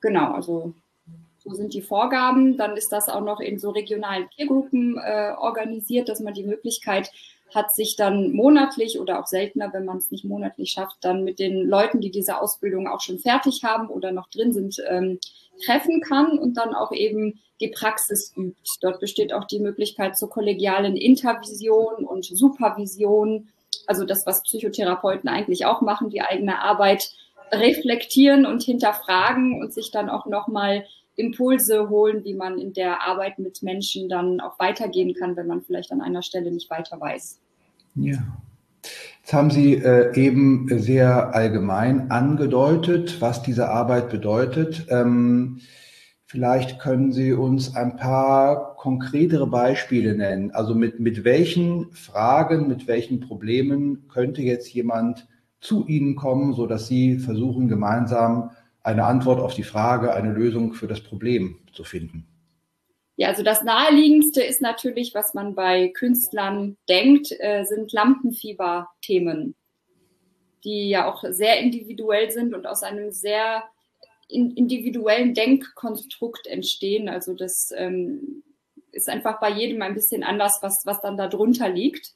Genau, 0.00 0.32
also 0.32 0.72
so 1.38 1.54
sind 1.54 1.74
die 1.74 1.82
Vorgaben. 1.82 2.56
Dann 2.56 2.76
ist 2.76 2.92
das 2.92 3.08
auch 3.08 3.22
noch 3.22 3.40
in 3.40 3.58
so 3.58 3.70
regionalen 3.70 4.28
Peergruppen 4.36 4.96
äh, 4.96 5.34
organisiert, 5.36 6.08
dass 6.08 6.20
man 6.20 6.34
die 6.34 6.44
Möglichkeit 6.44 7.10
hat, 7.54 7.74
sich 7.74 7.96
dann 7.96 8.32
monatlich 8.32 9.00
oder 9.00 9.20
auch 9.20 9.26
seltener, 9.26 9.72
wenn 9.72 9.84
man 9.84 9.98
es 9.98 10.10
nicht 10.10 10.24
monatlich 10.24 10.70
schafft, 10.70 10.96
dann 11.02 11.24
mit 11.24 11.38
den 11.38 11.66
Leuten, 11.66 12.00
die 12.00 12.10
diese 12.10 12.40
Ausbildung 12.40 12.88
auch 12.88 13.00
schon 13.00 13.18
fertig 13.18 13.62
haben 13.64 13.88
oder 13.88 14.12
noch 14.12 14.28
drin 14.28 14.52
sind, 14.52 14.82
ähm, 14.88 15.18
treffen 15.64 16.00
kann 16.00 16.38
und 16.38 16.56
dann 16.56 16.74
auch 16.74 16.92
eben 16.92 17.40
die 17.60 17.68
Praxis 17.68 18.32
übt. 18.36 18.58
Dort 18.80 19.00
besteht 19.00 19.32
auch 19.32 19.44
die 19.44 19.58
Möglichkeit 19.60 20.16
zur 20.16 20.30
kollegialen 20.30 20.96
Intervision 20.96 22.04
und 22.04 22.24
Supervision 22.24 23.48
also 23.86 24.04
das, 24.04 24.26
was 24.26 24.42
Psychotherapeuten 24.42 25.28
eigentlich 25.28 25.66
auch 25.66 25.80
machen, 25.80 26.10
die 26.10 26.22
eigene 26.22 26.60
Arbeit 26.60 27.10
reflektieren 27.52 28.46
und 28.46 28.62
hinterfragen 28.62 29.60
und 29.60 29.74
sich 29.74 29.90
dann 29.90 30.08
auch 30.08 30.26
nochmal 30.26 30.86
Impulse 31.20 31.88
holen, 31.88 32.24
wie 32.24 32.34
man 32.34 32.58
in 32.58 32.72
der 32.72 33.02
Arbeit 33.02 33.38
mit 33.38 33.62
Menschen 33.62 34.08
dann 34.08 34.40
auch 34.40 34.58
weitergehen 34.58 35.14
kann, 35.14 35.36
wenn 35.36 35.46
man 35.46 35.62
vielleicht 35.62 35.92
an 35.92 36.00
einer 36.00 36.22
Stelle 36.22 36.50
nicht 36.50 36.70
weiter 36.70 37.00
weiß. 37.00 37.38
Ja. 37.94 38.18
Jetzt 39.20 39.32
haben 39.32 39.50
Sie 39.50 39.74
äh, 39.74 40.16
eben 40.18 40.66
sehr 40.80 41.34
allgemein 41.34 42.10
angedeutet, 42.10 43.20
was 43.20 43.42
diese 43.42 43.68
Arbeit 43.68 44.10
bedeutet. 44.10 44.86
Ähm, 44.88 45.60
Vielleicht 46.30 46.78
können 46.78 47.10
Sie 47.10 47.32
uns 47.32 47.74
ein 47.74 47.96
paar 47.96 48.76
konkretere 48.76 49.48
Beispiele 49.48 50.14
nennen. 50.14 50.52
Also 50.52 50.76
mit, 50.76 51.00
mit 51.00 51.24
welchen 51.24 51.90
Fragen, 51.90 52.68
mit 52.68 52.86
welchen 52.86 53.18
Problemen 53.18 54.06
könnte 54.06 54.40
jetzt 54.40 54.72
jemand 54.72 55.26
zu 55.60 55.88
Ihnen 55.88 56.14
kommen, 56.14 56.52
so 56.52 56.68
dass 56.68 56.86
Sie 56.86 57.18
versuchen, 57.18 57.66
gemeinsam 57.66 58.52
eine 58.82 59.04
Antwort 59.04 59.40
auf 59.40 59.54
die 59.54 59.62
Frage, 59.62 60.14
eine 60.14 60.32
Lösung 60.32 60.72
für 60.72 60.86
das 60.86 61.00
Problem 61.00 61.60
zu 61.72 61.84
finden? 61.84 62.26
Ja, 63.16 63.28
also 63.28 63.42
das 63.42 63.62
naheliegendste 63.62 64.42
ist 64.42 64.62
natürlich, 64.62 65.14
was 65.14 65.34
man 65.34 65.54
bei 65.54 65.88
Künstlern 65.88 66.78
denkt, 66.88 67.30
äh, 67.38 67.64
sind 67.64 67.92
Lampenfieber-Themen, 67.92 69.54
die 70.64 70.88
ja 70.88 71.06
auch 71.06 71.22
sehr 71.28 71.60
individuell 71.60 72.30
sind 72.30 72.54
und 72.54 72.66
aus 72.66 72.82
einem 72.82 73.10
sehr 73.10 73.64
individuellen 74.28 75.34
Denkkonstrukt 75.34 76.46
entstehen. 76.46 77.08
Also 77.08 77.34
das 77.34 77.72
ähm, 77.76 78.42
ist 78.92 79.08
einfach 79.08 79.40
bei 79.40 79.50
jedem 79.50 79.82
ein 79.82 79.94
bisschen 79.94 80.22
anders, 80.22 80.58
was, 80.62 80.82
was 80.84 81.02
dann 81.02 81.16
da 81.16 81.28
drunter 81.28 81.68
liegt. 81.68 82.14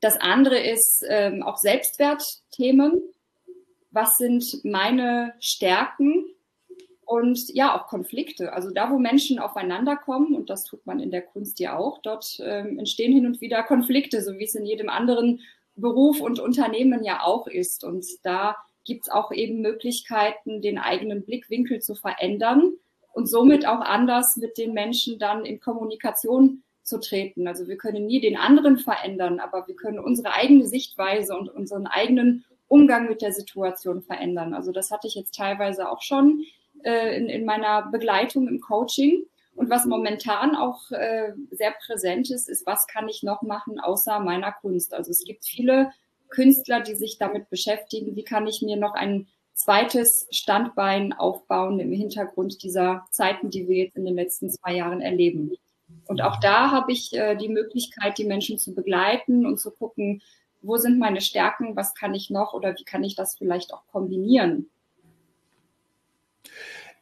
Das 0.00 0.18
andere 0.18 0.58
ist 0.58 1.04
ähm, 1.08 1.42
auch 1.42 1.58
Selbstwertthemen. 1.58 3.02
Was 3.92 4.16
sind 4.16 4.64
meine 4.64 5.34
Stärken? 5.38 6.24
Und 7.04 7.50
ja, 7.50 7.76
auch 7.76 7.88
Konflikte. 7.88 8.52
Also 8.52 8.70
da, 8.70 8.90
wo 8.90 8.98
Menschen 8.98 9.38
aufeinander 9.38 9.96
kommen, 9.96 10.34
und 10.34 10.48
das 10.48 10.64
tut 10.64 10.86
man 10.86 10.98
in 10.98 11.10
der 11.10 11.22
Kunst 11.22 11.60
ja 11.60 11.76
auch, 11.76 12.00
dort 12.00 12.40
ähm, 12.42 12.78
entstehen 12.78 13.12
hin 13.12 13.26
und 13.26 13.40
wieder 13.40 13.62
Konflikte, 13.62 14.22
so 14.22 14.38
wie 14.38 14.44
es 14.44 14.54
in 14.54 14.64
jedem 14.64 14.88
anderen 14.88 15.40
Beruf 15.76 16.20
und 16.20 16.40
Unternehmen 16.40 17.04
ja 17.04 17.22
auch 17.22 17.46
ist. 17.46 17.84
Und 17.84 18.06
da 18.22 18.56
gibt 18.84 19.02
es 19.02 19.08
auch 19.10 19.30
eben 19.30 19.60
Möglichkeiten, 19.60 20.62
den 20.62 20.78
eigenen 20.78 21.24
Blickwinkel 21.24 21.80
zu 21.80 21.94
verändern 21.94 22.72
und 23.12 23.28
somit 23.28 23.66
auch 23.66 23.80
anders 23.80 24.36
mit 24.36 24.58
den 24.58 24.72
Menschen 24.72 25.18
dann 25.18 25.44
in 25.44 25.60
Kommunikation 25.60 26.62
zu 26.82 26.98
treten. 26.98 27.46
Also 27.46 27.68
wir 27.68 27.76
können 27.76 28.06
nie 28.06 28.20
den 28.20 28.36
anderen 28.36 28.78
verändern, 28.78 29.38
aber 29.38 29.66
wir 29.68 29.76
können 29.76 29.98
unsere 29.98 30.34
eigene 30.34 30.66
Sichtweise 30.66 31.36
und 31.36 31.48
unseren 31.48 31.86
eigenen 31.86 32.44
Umgang 32.72 33.06
mit 33.06 33.20
der 33.20 33.34
Situation 33.34 34.00
verändern. 34.00 34.54
Also 34.54 34.72
das 34.72 34.90
hatte 34.90 35.06
ich 35.06 35.14
jetzt 35.14 35.34
teilweise 35.34 35.90
auch 35.90 36.00
schon 36.00 36.42
äh, 36.84 37.14
in, 37.18 37.28
in 37.28 37.44
meiner 37.44 37.90
Begleitung 37.90 38.48
im 38.48 38.60
Coaching. 38.60 39.26
Und 39.54 39.68
was 39.68 39.84
momentan 39.84 40.56
auch 40.56 40.90
äh, 40.90 41.34
sehr 41.50 41.74
präsent 41.84 42.30
ist, 42.30 42.48
ist, 42.48 42.66
was 42.66 42.86
kann 42.86 43.10
ich 43.10 43.22
noch 43.22 43.42
machen 43.42 43.78
außer 43.78 44.20
meiner 44.20 44.52
Kunst? 44.52 44.94
Also 44.94 45.10
es 45.10 45.22
gibt 45.22 45.44
viele 45.44 45.90
Künstler, 46.30 46.80
die 46.80 46.94
sich 46.94 47.18
damit 47.18 47.50
beschäftigen, 47.50 48.16
wie 48.16 48.24
kann 48.24 48.46
ich 48.46 48.62
mir 48.62 48.78
noch 48.78 48.94
ein 48.94 49.26
zweites 49.52 50.26
Standbein 50.30 51.12
aufbauen 51.12 51.78
im 51.78 51.92
Hintergrund 51.92 52.62
dieser 52.62 53.04
Zeiten, 53.10 53.50
die 53.50 53.68
wir 53.68 53.84
jetzt 53.84 53.98
in 53.98 54.06
den 54.06 54.14
letzten 54.14 54.48
zwei 54.48 54.76
Jahren 54.76 55.02
erleben. 55.02 55.52
Und 56.06 56.22
auch 56.22 56.40
da 56.40 56.70
habe 56.70 56.90
ich 56.90 57.12
äh, 57.12 57.36
die 57.36 57.50
Möglichkeit, 57.50 58.16
die 58.16 58.24
Menschen 58.24 58.56
zu 58.56 58.74
begleiten 58.74 59.44
und 59.44 59.60
zu 59.60 59.70
gucken, 59.70 60.22
wo 60.62 60.76
sind 60.76 60.98
meine 60.98 61.20
Stärken, 61.20 61.76
was 61.76 61.94
kann 61.94 62.14
ich 62.14 62.30
noch 62.30 62.54
oder 62.54 62.74
wie 62.78 62.84
kann 62.84 63.04
ich 63.04 63.14
das 63.14 63.36
vielleicht 63.36 63.74
auch 63.74 63.86
kombinieren. 63.90 64.68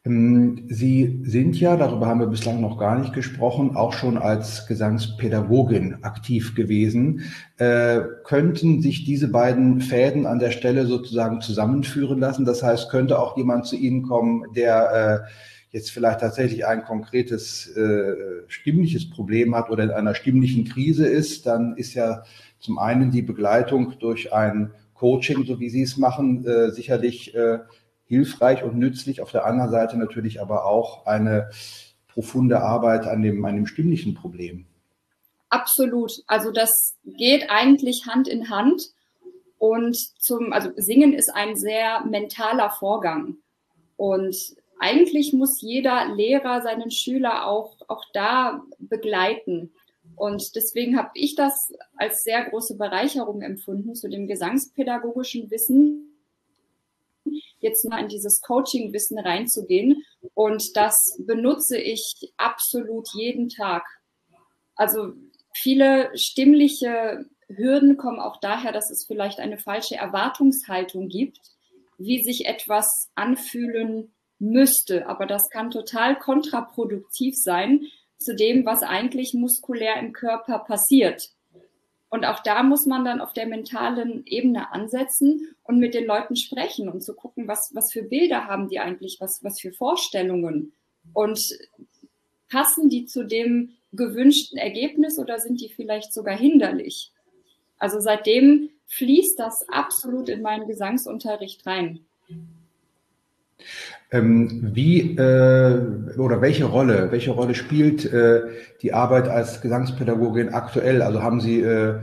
Ähm, 0.05 0.67
Sie 0.69 1.21
sind 1.25 1.61
ja, 1.61 1.77
darüber 1.77 2.07
haben 2.07 2.21
wir 2.21 2.27
bislang 2.27 2.61
noch 2.61 2.79
gar 2.79 2.99
nicht 2.99 3.13
gesprochen, 3.13 3.77
auch 3.77 3.93
schon 3.93 4.17
als 4.17 4.67
Gesangspädagogin 4.67 6.03
aktiv 6.03 6.55
gewesen. 6.55 7.31
Äh, 7.59 8.01
könnten 8.25 8.81
sich 8.81 9.05
diese 9.05 9.29
beiden 9.29 9.81
Fäden 9.81 10.27
an 10.27 10.39
der 10.39 10.53
Stelle 10.53 10.87
sozusagen 10.87 11.43
zusammenführen 11.43 12.19
lassen? 12.19 12.47
Das 12.47 12.63
heißt, 12.63 12.91
könnte 12.91 13.19
auch 13.19 13.37
jemand 13.37 13.67
zu 13.67 13.77
Ihnen 13.77 14.03
kommen, 14.03 14.45
der 14.55 15.27
äh, 15.27 15.31
jetzt 15.73 15.91
vielleicht 15.91 16.21
tatsächlich 16.21 16.67
ein 16.67 16.83
konkretes 16.83 17.69
äh, 17.77 18.15
stimmliches 18.49 19.11
Problem 19.11 19.55
hat 19.55 19.71
oder 19.71 19.85
in 19.85 19.91
einer 19.91 20.15
stimmlichen 20.15 20.65
Krise 20.65 21.07
ist, 21.07 21.47
dann 21.47 21.77
ist 21.77 21.95
ja 21.95 22.23
zum 22.61 22.79
einen 22.79 23.11
die 23.11 23.23
Begleitung 23.23 23.99
durch 23.99 24.33
ein 24.33 24.73
Coaching, 24.95 25.45
so 25.45 25.59
wie 25.59 25.71
Sie 25.71 25.83
es 25.83 25.97
machen, 25.97 26.47
äh, 26.47 26.71
sicherlich 26.71 27.35
äh, 27.35 27.61
hilfreich 28.05 28.63
und 28.63 28.77
nützlich. 28.77 29.23
Auf 29.23 29.33
der 29.33 29.47
anderen 29.47 29.71
Seite 29.71 29.97
natürlich 29.97 30.41
aber 30.41 30.67
auch 30.67 31.07
eine 31.07 31.51
profunde 32.09 32.61
Arbeit 32.61 33.07
an 33.07 33.23
dem, 33.23 33.45
an 33.45 33.57
dem 33.57 33.67
stimmlichen 33.67 34.15
Problem. 34.15 34.67
Absolut. 35.49 36.13
Also 36.27 36.53
das 36.53 36.71
geht 37.05 37.51
eigentlich 37.51 38.07
Hand 38.07 38.29
in 38.29 38.51
Hand. 38.51 38.83
Und 39.59 39.97
zum, 40.19 40.53
also 40.53 40.71
Singen 40.77 41.13
ist 41.13 41.31
ein 41.35 41.57
sehr 41.57 42.05
mentaler 42.05 42.71
Vorgang. 42.71 43.37
Und 43.97 44.37
eigentlich 44.79 45.33
muss 45.33 45.61
jeder 45.61 46.15
Lehrer 46.15 46.63
seinen 46.63 46.91
Schüler 46.91 47.47
auch, 47.47 47.77
auch 47.89 48.05
da 48.13 48.63
begleiten 48.79 49.73
Und 50.21 50.55
deswegen 50.55 50.99
habe 50.99 51.13
ich 51.15 51.35
das 51.35 51.73
als 51.97 52.23
sehr 52.25 52.45
große 52.45 52.77
Bereicherung 52.77 53.41
empfunden, 53.41 53.95
zu 53.95 54.07
dem 54.07 54.27
gesangspädagogischen 54.27 55.51
Wissen 55.51 56.15
jetzt 57.61 57.89
mal 57.89 58.03
in 58.03 58.09
dieses 58.09 58.43
Coaching-Wissen 58.43 59.19
reinzugehen. 59.19 60.03
Und 60.35 60.77
das 60.77 60.95
benutze 61.21 61.79
ich 61.79 62.35
absolut 62.37 63.09
jeden 63.15 63.49
Tag. 63.49 63.83
Also 64.75 65.15
viele 65.55 66.11
stimmliche 66.15 67.25
Hürden 67.49 67.97
kommen 67.97 68.21
auch 68.21 68.41
daher, 68.41 68.73
dass 68.73 68.91
es 68.91 69.07
vielleicht 69.07 69.41
eine 69.41 69.57
falsche 69.57 69.97
Erwartungshaltung 69.97 71.09
gibt, 71.09 71.41
wie 71.97 72.23
sich 72.23 72.45
etwas 72.45 73.09
anfühlen 73.15 74.13
müsste. 74.39 75.07
Aber 75.07 75.25
das 75.25 75.49
kann 75.49 75.71
total 75.71 76.19
kontraproduktiv 76.19 77.37
sein 77.39 77.87
zu 78.21 78.37
dem, 78.37 78.67
was 78.67 78.83
eigentlich 78.83 79.35
muskulär 79.35 79.99
im 79.99 80.13
Körper 80.13 80.61
passiert. 80.61 81.31
Und 82.11 82.25
auch 82.25 82.43
da 82.43 82.63
muss 82.63 82.87
man 82.87 83.05
dann 83.05 83.21
auf 83.21 83.33
der 83.33 83.47
mentalen 83.47 84.27
Ebene 84.27 84.73
ansetzen 84.73 85.55
und 85.63 85.79
mit 85.79 85.95
den 85.95 86.07
Leuten 86.07 86.37
sprechen 86.37 86.89
und 86.89 87.03
zu 87.03 87.15
gucken, 87.15 87.49
was, 87.49 87.71
was 87.73 87.93
für 87.93 88.03
Bilder 88.03 88.47
haben 88.47 88.69
die 88.69 88.81
eigentlich, 88.81 89.19
was, 89.21 89.43
was 89.43 89.61
für 89.61 89.73
Vorstellungen 89.73 90.73
und 91.13 91.41
passen 92.49 92.91
die 92.91 93.07
zu 93.07 93.25
dem 93.25 93.77
gewünschten 93.93 94.59
Ergebnis 94.59 95.19
oder 95.19 95.39
sind 95.39 95.61
die 95.61 95.73
vielleicht 95.73 96.13
sogar 96.13 96.37
hinderlich? 96.37 97.13
Also 97.79 98.01
seitdem 98.01 98.71
fließt 98.89 99.39
das 99.39 99.69
absolut 99.69 100.29
in 100.29 100.43
meinen 100.43 100.67
Gesangsunterricht 100.67 101.65
rein. 101.65 102.05
Ähm, 104.13 104.71
wie 104.75 105.17
äh, 105.17 106.19
oder 106.19 106.41
welche 106.41 106.65
Rolle, 106.65 107.13
welche 107.13 107.31
Rolle 107.31 107.55
spielt 107.55 108.05
äh, 108.13 108.43
die 108.83 108.93
Arbeit 108.93 109.29
als 109.29 109.61
Gesangspädagogin 109.61 110.49
aktuell? 110.49 111.03
Also 111.03 111.23
haben 111.23 111.41
Sie 111.41 111.61
äh, 111.61 112.01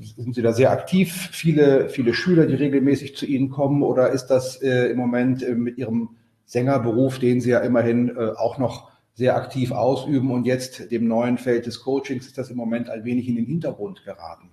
sind 0.00 0.34
Sie 0.34 0.42
da 0.42 0.52
sehr 0.52 0.70
aktiv? 0.70 1.30
Viele, 1.32 1.88
viele 1.88 2.14
Schüler, 2.14 2.46
die 2.46 2.54
regelmäßig 2.54 3.16
zu 3.16 3.26
Ihnen 3.26 3.50
kommen, 3.50 3.82
oder 3.82 4.10
ist 4.10 4.26
das 4.26 4.62
äh, 4.62 4.90
im 4.90 4.98
Moment 4.98 5.42
äh, 5.42 5.54
mit 5.54 5.78
Ihrem 5.78 6.10
Sängerberuf, 6.44 7.18
den 7.18 7.40
Sie 7.40 7.50
ja 7.50 7.60
immerhin 7.60 8.10
äh, 8.16 8.30
auch 8.36 8.58
noch 8.58 8.90
sehr 9.14 9.36
aktiv 9.36 9.72
ausüben 9.72 10.30
und 10.30 10.46
jetzt 10.46 10.92
dem 10.92 11.08
neuen 11.08 11.38
Feld 11.38 11.66
des 11.66 11.80
Coachings, 11.80 12.26
ist 12.26 12.38
das 12.38 12.50
im 12.50 12.56
Moment 12.56 12.88
ein 12.88 13.04
wenig 13.04 13.28
in 13.28 13.34
den 13.34 13.46
Hintergrund 13.46 14.04
geraten? 14.04 14.50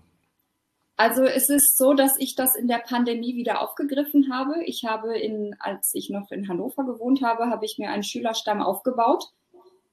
Also 0.97 1.23
es 1.23 1.49
ist 1.49 1.77
so, 1.77 1.93
dass 1.93 2.17
ich 2.17 2.35
das 2.35 2.55
in 2.55 2.67
der 2.67 2.77
Pandemie 2.77 3.35
wieder 3.35 3.61
aufgegriffen 3.61 4.31
habe. 4.31 4.63
Ich 4.63 4.85
habe 4.85 5.17
in, 5.17 5.55
als 5.59 5.93
ich 5.93 6.09
noch 6.09 6.31
in 6.31 6.47
Hannover 6.47 6.85
gewohnt 6.85 7.21
habe, 7.21 7.49
habe 7.49 7.65
ich 7.65 7.77
mir 7.77 7.89
einen 7.89 8.03
Schülerstamm 8.03 8.61
aufgebaut. 8.61 9.25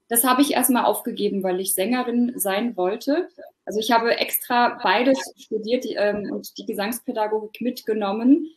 Das 0.09 0.25
habe 0.25 0.43
ich 0.43 0.53
erstmal 0.53 0.85
aufgegeben, 0.85 1.43
weil 1.43 1.59
ich 1.59 1.75
Sängerin 1.75 2.35
sein 2.37 2.77
wollte. 2.77 3.29
Also 3.65 3.81
ich 3.81 3.91
habe 3.91 4.17
extra 4.17 4.79
beides 4.83 5.19
studiert 5.39 5.87
ähm, 5.89 6.31
und 6.33 6.57
die 6.59 6.67
Gesangspädagogik 6.67 7.61
mitgenommen, 7.61 8.49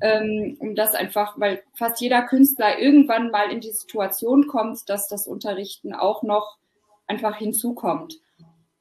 ähm, 0.00 0.56
um 0.58 0.74
das 0.74 0.94
einfach, 0.94 1.38
weil 1.38 1.62
fast 1.74 2.00
jeder 2.00 2.22
Künstler 2.22 2.78
irgendwann 2.78 3.30
mal 3.30 3.50
in 3.50 3.60
die 3.60 3.72
Situation 3.72 4.46
kommt, 4.46 4.88
dass 4.88 5.08
das 5.08 5.26
Unterrichten 5.26 5.94
auch 5.94 6.22
noch 6.22 6.58
einfach 7.06 7.36
hinzukommt. 7.36 8.18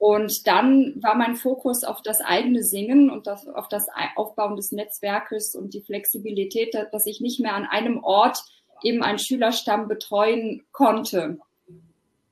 Und 0.03 0.47
dann 0.47 1.01
war 1.01 1.15
mein 1.15 1.37
Fokus 1.37 1.85
auf 1.85 2.01
das 2.01 2.19
eigene 2.19 2.61
Singen 2.61 3.09
und 3.09 3.25
das, 3.25 3.47
auf 3.47 3.69
das 3.69 3.87
Aufbauen 4.17 4.57
des 4.57 4.73
Netzwerkes 4.73 5.55
und 5.55 5.73
die 5.73 5.79
Flexibilität, 5.79 6.75
dass 6.91 7.05
ich 7.05 7.21
nicht 7.21 7.39
mehr 7.39 7.55
an 7.55 7.63
einem 7.63 8.03
Ort 8.03 8.43
eben 8.83 9.01
einen 9.01 9.17
Schülerstamm 9.17 9.87
betreuen 9.87 10.65
konnte. 10.73 11.37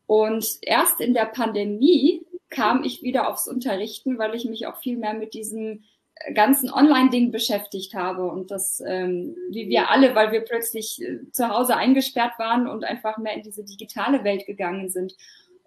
Und 0.05 0.45
erst 0.63 0.99
in 0.99 1.13
der 1.13 1.27
Pandemie 1.27 2.25
kam 2.49 2.83
ich 2.83 3.03
wieder 3.03 3.29
aufs 3.29 3.47
Unterrichten, 3.47 4.17
weil 4.17 4.35
ich 4.35 4.43
mich 4.43 4.67
auch 4.67 4.75
viel 4.75 4.97
mehr 4.97 5.13
mit 5.13 5.33
diesem 5.33 5.85
ganzen 6.33 6.69
Online-Ding 6.69 7.31
beschäftigt 7.31 7.93
habe 7.93 8.25
und 8.25 8.51
das, 8.51 8.83
ähm, 8.85 9.37
wie 9.49 9.69
wir 9.69 9.89
alle, 9.89 10.13
weil 10.13 10.33
wir 10.33 10.41
plötzlich 10.41 11.01
äh, 11.01 11.31
zu 11.31 11.47
Hause 11.47 11.77
eingesperrt 11.77 12.37
waren 12.37 12.67
und 12.67 12.83
einfach 12.83 13.17
mehr 13.17 13.33
in 13.33 13.43
diese 13.43 13.63
digitale 13.63 14.25
Welt 14.25 14.45
gegangen 14.45 14.89
sind. 14.89 15.15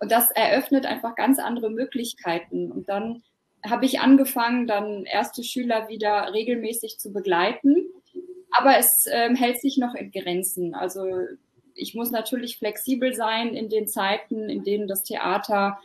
Und 0.04 0.12
das 0.12 0.30
eröffnet 0.32 0.84
einfach 0.84 1.14
ganz 1.14 1.38
andere 1.38 1.70
Möglichkeiten. 1.70 2.70
Und 2.70 2.90
dann 2.90 3.22
habe 3.66 3.86
ich 3.86 4.00
angefangen, 4.00 4.66
dann 4.66 5.06
erste 5.06 5.42
Schüler 5.42 5.88
wieder 5.88 6.30
regelmäßig 6.34 6.98
zu 6.98 7.10
begleiten. 7.10 7.86
Aber 8.50 8.76
es 8.76 9.06
ähm, 9.10 9.34
hält 9.34 9.62
sich 9.62 9.78
noch 9.78 9.94
in 9.94 10.10
Grenzen. 10.10 10.74
Also 10.74 11.06
ich 11.74 11.94
muss 11.94 12.10
natürlich 12.10 12.58
flexibel 12.58 13.14
sein 13.14 13.54
in 13.54 13.70
den 13.70 13.88
Zeiten, 13.88 14.50
in 14.50 14.62
denen 14.62 14.88
das 14.88 15.04
Theater 15.04 15.78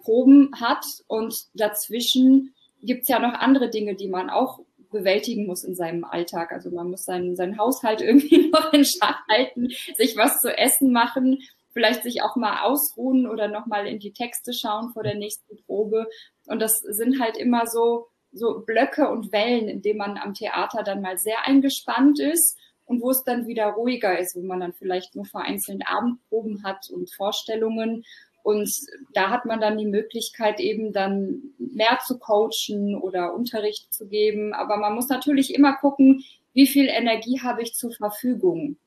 Proben 0.00 0.52
hat. 0.58 0.86
Und 1.06 1.34
dazwischen 1.52 2.54
gibt 2.82 3.02
es 3.02 3.08
ja 3.08 3.18
noch 3.18 3.34
andere 3.34 3.68
Dinge, 3.68 3.96
die 3.96 4.08
man 4.08 4.30
auch 4.30 4.60
bewältigen 4.90 5.44
muss 5.44 5.62
in 5.62 5.74
seinem 5.74 6.04
Alltag. 6.04 6.52
Also 6.52 6.70
man 6.70 6.88
muss 6.88 7.04
seinen, 7.04 7.36
seinen 7.36 7.58
Haushalt 7.58 8.00
irgendwie 8.00 8.48
noch 8.48 8.72
in 8.72 8.86
Schach 8.86 9.20
halten, 9.28 9.68
sich 9.94 10.16
was 10.16 10.40
zu 10.40 10.56
essen 10.56 10.90
machen 10.90 11.42
vielleicht 11.72 12.02
sich 12.02 12.22
auch 12.22 12.36
mal 12.36 12.62
ausruhen 12.62 13.28
oder 13.28 13.48
nochmal 13.48 13.86
in 13.86 13.98
die 13.98 14.12
Texte 14.12 14.52
schauen 14.52 14.92
vor 14.92 15.02
der 15.02 15.14
nächsten 15.14 15.56
Probe. 15.64 16.08
Und 16.46 16.60
das 16.60 16.80
sind 16.80 17.20
halt 17.20 17.36
immer 17.36 17.66
so, 17.66 18.08
so 18.32 18.60
Blöcke 18.60 19.08
und 19.08 19.32
Wellen, 19.32 19.68
in 19.68 19.82
denen 19.82 19.98
man 19.98 20.18
am 20.18 20.34
Theater 20.34 20.82
dann 20.82 21.02
mal 21.02 21.18
sehr 21.18 21.46
eingespannt 21.46 22.20
ist 22.20 22.58
und 22.84 23.02
wo 23.02 23.10
es 23.10 23.22
dann 23.22 23.46
wieder 23.46 23.66
ruhiger 23.66 24.18
ist, 24.18 24.34
wo 24.34 24.40
man 24.40 24.60
dann 24.60 24.72
vielleicht 24.72 25.14
nur 25.14 25.26
vereinzelt 25.26 25.82
Abendproben 25.86 26.64
hat 26.64 26.88
und 26.90 27.12
Vorstellungen. 27.14 28.04
Und 28.42 28.72
da 29.12 29.28
hat 29.28 29.44
man 29.44 29.60
dann 29.60 29.76
die 29.76 29.86
Möglichkeit, 29.86 30.58
eben 30.58 30.92
dann 30.92 31.52
mehr 31.58 31.98
zu 32.06 32.18
coachen 32.18 32.96
oder 32.96 33.34
Unterricht 33.34 33.92
zu 33.92 34.08
geben. 34.08 34.54
Aber 34.54 34.78
man 34.78 34.94
muss 34.94 35.08
natürlich 35.08 35.54
immer 35.54 35.76
gucken, 35.76 36.24
wie 36.54 36.66
viel 36.66 36.88
Energie 36.88 37.40
habe 37.42 37.62
ich 37.62 37.74
zur 37.74 37.92
Verfügung 37.92 38.78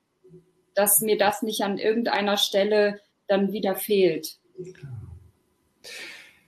dass 0.76 1.02
mir 1.02 1.18
das 1.18 1.42
nicht 1.42 1.62
an 1.62 1.78
irgendeiner 1.78 2.38
Stelle 2.38 3.00
dann 3.28 3.52
wieder 3.52 3.76
fehlt. 3.76 4.38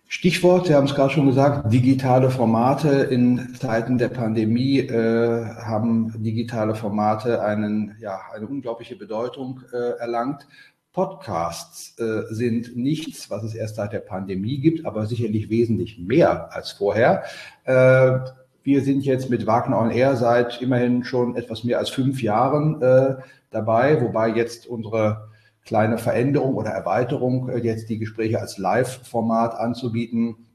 Stichwort, 0.07 0.67
Sie 0.67 0.75
haben 0.75 0.85
es 0.85 0.93
gerade 0.93 1.11
schon 1.11 1.25
gesagt, 1.25 1.73
digitale 1.73 2.29
Formate. 2.29 2.89
In 2.89 3.55
Zeiten 3.55 3.97
der 3.97 4.09
Pandemie 4.09 4.77
äh, 4.77 5.45
haben 5.55 6.13
digitale 6.23 6.75
Formate 6.75 7.41
einen, 7.41 7.97
ja, 7.99 8.19
eine 8.31 8.45
unglaubliche 8.45 8.95
Bedeutung 8.95 9.61
äh, 9.73 9.99
erlangt. 9.99 10.47
Podcasts 10.91 11.97
äh, 11.97 12.31
sind 12.31 12.77
nichts, 12.77 13.31
was 13.31 13.43
es 13.43 13.55
erst 13.55 13.77
seit 13.77 13.93
der 13.93 14.01
Pandemie 14.01 14.59
gibt, 14.59 14.85
aber 14.85 15.07
sicherlich 15.07 15.49
wesentlich 15.49 15.97
mehr 15.97 16.53
als 16.53 16.71
vorher. 16.71 17.23
Wir 18.63 18.81
sind 18.81 19.03
jetzt 19.03 19.29
mit 19.29 19.45
Wagner 19.45 19.77
on 19.77 19.91
Air 19.91 20.15
seit 20.15 20.61
immerhin 20.61 21.03
schon 21.03 21.35
etwas 21.35 21.65
mehr 21.65 21.79
als 21.79 21.89
fünf 21.89 22.21
Jahren 22.21 22.81
äh, 22.81 23.15
dabei, 23.51 24.01
wobei 24.01 24.29
jetzt 24.29 24.67
unsere 24.67 25.29
kleine 25.65 25.97
Veränderung 25.97 26.55
oder 26.55 26.69
Erweiterung, 26.69 27.49
äh, 27.49 27.59
jetzt 27.59 27.89
die 27.89 27.99
Gespräche 27.99 28.39
als 28.39 28.57
Live-Format 28.57 29.55
anzubieten, 29.55 30.47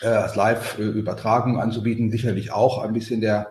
äh, 0.00 0.06
als 0.06 0.36
Live-Übertragung 0.36 1.60
anzubieten, 1.60 2.10
sicherlich 2.10 2.52
auch 2.52 2.78
ein 2.78 2.92
bisschen 2.92 3.20
der 3.20 3.48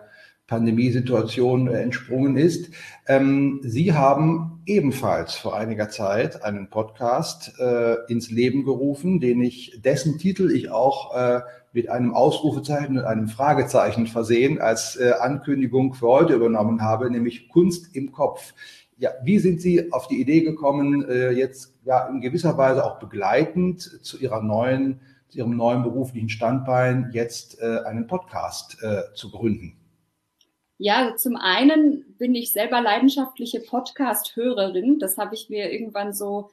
Pandemiesituation 0.50 1.68
äh, 1.68 1.80
entsprungen 1.80 2.36
ist. 2.36 2.70
Ähm, 3.06 3.60
Sie 3.62 3.92
haben 3.92 4.60
ebenfalls 4.66 5.36
vor 5.36 5.56
einiger 5.56 5.88
Zeit 5.90 6.42
einen 6.42 6.68
Podcast 6.68 7.52
äh, 7.60 7.94
ins 8.08 8.30
Leben 8.32 8.64
gerufen, 8.64 9.20
den 9.20 9.40
ich, 9.42 9.80
dessen 9.82 10.18
Titel 10.18 10.50
ich 10.50 10.68
auch 10.68 11.14
äh, 11.14 11.40
mit 11.72 11.88
einem 11.88 12.14
Ausrufezeichen 12.14 12.98
und 12.98 13.04
einem 13.04 13.28
Fragezeichen 13.28 14.08
versehen 14.08 14.60
als 14.60 14.98
Ankündigung 14.98 15.94
für 15.94 16.08
heute 16.08 16.34
übernommen 16.34 16.82
habe, 16.82 17.08
nämlich 17.08 17.48
Kunst 17.48 17.94
im 17.94 18.10
Kopf. 18.10 18.54
Ja, 18.98 19.10
wie 19.22 19.38
sind 19.38 19.60
Sie 19.60 19.92
auf 19.92 20.08
die 20.08 20.20
Idee 20.20 20.40
gekommen, 20.40 21.06
jetzt 21.08 21.76
ja 21.84 22.08
in 22.08 22.20
gewisser 22.20 22.58
Weise 22.58 22.84
auch 22.84 22.98
begleitend 22.98 23.82
zu 24.04 24.18
Ihrer 24.18 24.42
neuen, 24.42 24.98
zu 25.28 25.38
Ihrem 25.38 25.56
neuen 25.56 25.84
beruflichen 25.84 26.28
Standbein 26.28 27.10
jetzt 27.12 27.62
einen 27.62 28.08
Podcast 28.08 28.78
zu 29.14 29.30
gründen? 29.30 29.79
Ja, 30.82 31.14
zum 31.14 31.36
einen 31.36 32.16
bin 32.16 32.34
ich 32.34 32.52
selber 32.52 32.80
leidenschaftliche 32.80 33.60
Podcast-Hörerin. 33.60 34.98
Das 34.98 35.18
habe 35.18 35.34
ich 35.34 35.50
mir 35.50 35.70
irgendwann 35.70 36.14
so 36.14 36.52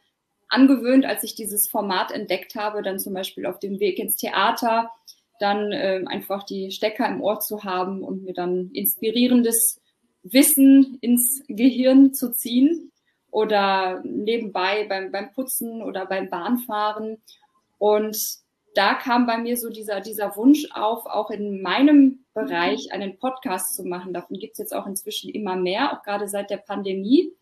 angewöhnt, 0.49 1.05
als 1.05 1.23
ich 1.23 1.33
dieses 1.33 1.69
Format 1.69 2.11
entdeckt 2.11 2.55
habe, 2.55 2.81
dann 2.81 2.99
zum 2.99 3.13
Beispiel 3.13 3.45
auf 3.45 3.57
dem 3.59 3.79
Weg 3.79 3.99
ins 3.99 4.17
Theater, 4.17 4.91
dann 5.39 5.71
äh, 5.71 6.03
einfach 6.07 6.43
die 6.43 6.71
Stecker 6.71 7.07
im 7.07 7.21
Ohr 7.21 7.39
zu 7.39 7.63
haben 7.63 8.03
und 8.03 8.25
mir 8.25 8.33
dann 8.33 8.69
inspirierendes 8.73 9.79
Wissen 10.23 10.97
ins 10.99 11.41
Gehirn 11.47 12.13
zu 12.13 12.33
ziehen 12.33 12.91
oder 13.31 14.01
nebenbei 14.03 14.87
beim, 14.89 15.09
beim 15.09 15.31
Putzen 15.31 15.81
oder 15.81 16.05
beim 16.05 16.29
Bahnfahren. 16.29 17.23
Und 17.77 18.17
da 18.77 18.93
kam 18.93 19.25
bei 19.25 19.39
mir 19.39 19.57
so 19.57 19.69
dieser, 19.69 20.01
dieser 20.01 20.35
Wunsch 20.35 20.67
auf, 20.71 21.07
auch 21.07 21.31
in 21.31 21.63
meinem 21.63 22.19
Bereich 22.35 22.91
einen 22.91 23.17
Podcast 23.17 23.75
zu 23.75 23.83
machen. 23.83 24.13
Davon 24.13 24.37
gibt 24.37 24.53
es 24.53 24.59
jetzt 24.59 24.75
auch 24.75 24.85
inzwischen 24.85 25.31
immer 25.31 25.55
mehr, 25.55 25.93
auch 25.93 26.03
gerade 26.03 26.27
seit 26.27 26.51
der 26.51 26.57
Pandemie. 26.57 27.33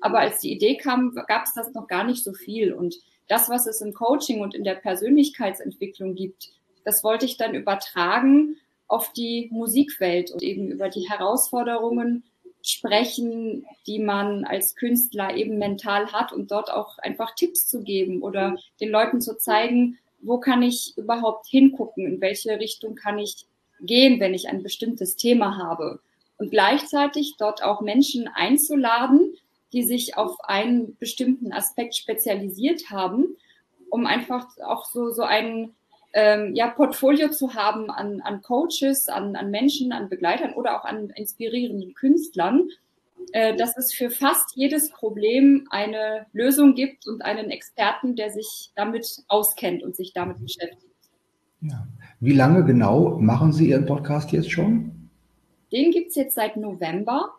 Aber 0.00 0.20
als 0.20 0.38
die 0.38 0.52
Idee 0.52 0.76
kam, 0.76 1.12
gab 1.26 1.44
es 1.46 1.54
das 1.54 1.72
noch 1.74 1.88
gar 1.88 2.04
nicht 2.04 2.22
so 2.22 2.32
viel. 2.32 2.72
Und 2.72 2.94
das, 3.26 3.48
was 3.48 3.66
es 3.66 3.80
im 3.80 3.92
Coaching 3.92 4.40
und 4.40 4.54
in 4.54 4.62
der 4.62 4.76
Persönlichkeitsentwicklung 4.76 6.14
gibt, 6.14 6.50
das 6.84 7.02
wollte 7.02 7.26
ich 7.26 7.36
dann 7.36 7.54
übertragen 7.56 8.56
auf 8.86 9.12
die 9.12 9.48
Musikwelt 9.50 10.30
und 10.30 10.44
eben 10.44 10.70
über 10.70 10.90
die 10.90 11.08
Herausforderungen 11.08 12.22
sprechen, 12.62 13.66
die 13.86 13.98
man 13.98 14.44
als 14.44 14.76
Künstler 14.76 15.36
eben 15.36 15.58
mental 15.58 16.12
hat 16.12 16.32
und 16.32 16.52
dort 16.52 16.70
auch 16.70 16.98
einfach 16.98 17.34
Tipps 17.34 17.66
zu 17.66 17.82
geben 17.82 18.22
oder 18.22 18.56
den 18.80 18.90
Leuten 18.90 19.20
zu 19.20 19.36
zeigen, 19.36 19.98
wo 20.24 20.38
kann 20.38 20.62
ich 20.62 20.94
überhaupt 20.96 21.46
hingucken, 21.46 22.06
in 22.06 22.20
welche 22.20 22.58
Richtung 22.58 22.94
kann 22.94 23.18
ich 23.18 23.46
gehen, 23.80 24.20
wenn 24.20 24.34
ich 24.34 24.48
ein 24.48 24.62
bestimmtes 24.62 25.16
Thema 25.16 25.58
habe. 25.58 26.00
Und 26.36 26.50
gleichzeitig 26.50 27.34
dort 27.38 27.62
auch 27.62 27.80
Menschen 27.80 28.28
einzuladen, 28.28 29.34
die 29.72 29.82
sich 29.82 30.16
auf 30.16 30.36
einen 30.44 30.96
bestimmten 30.96 31.52
Aspekt 31.52 31.96
spezialisiert 31.96 32.90
haben, 32.90 33.36
um 33.90 34.06
einfach 34.06 34.46
auch 34.64 34.84
so, 34.86 35.10
so 35.10 35.22
ein 35.22 35.74
ähm, 36.12 36.54
ja, 36.54 36.68
Portfolio 36.68 37.28
zu 37.28 37.54
haben 37.54 37.90
an, 37.90 38.20
an 38.20 38.40
Coaches, 38.42 39.08
an, 39.08 39.36
an 39.36 39.50
Menschen, 39.50 39.92
an 39.92 40.08
Begleitern 40.08 40.54
oder 40.54 40.80
auch 40.80 40.84
an 40.84 41.10
inspirierenden 41.10 41.94
Künstlern, 41.94 42.68
äh, 43.32 43.56
dass 43.56 43.76
es 43.76 43.92
für 43.92 44.10
fast 44.10 44.56
jedes 44.56 44.90
Problem 44.90 45.66
eine 45.70 46.26
Lösung 46.32 46.74
gibt 46.74 47.06
und 47.06 47.22
einen 47.22 47.50
Experten, 47.50 48.16
der 48.16 48.30
sich 48.30 48.70
damit 48.76 49.22
auskennt 49.28 49.82
und 49.82 49.96
sich 49.96 50.12
damit 50.12 50.40
beschäftigt. 50.40 50.94
Ja. 51.60 51.86
Wie 52.20 52.32
lange 52.32 52.64
genau 52.64 53.18
machen 53.18 53.52
Sie 53.52 53.70
Ihren 53.70 53.86
Podcast 53.86 54.32
jetzt 54.32 54.50
schon? 54.50 55.10
Den 55.72 55.90
gibt 55.90 56.10
es 56.10 56.16
jetzt 56.16 56.34
seit 56.34 56.56
November. 56.56 57.30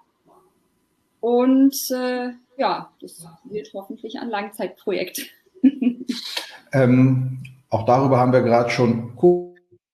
Und 1.19 1.75
äh, 1.91 2.31
ja, 2.57 2.91
das 3.01 3.25
wird 3.45 3.71
hoffentlich 3.73 4.19
ein 4.19 4.29
Langzeitprojekt. 4.29 5.21
ähm, 6.73 7.43
auch 7.69 7.85
darüber 7.85 8.19
haben 8.19 8.33
wir 8.33 8.41
gerade 8.41 8.69
schon 8.69 9.15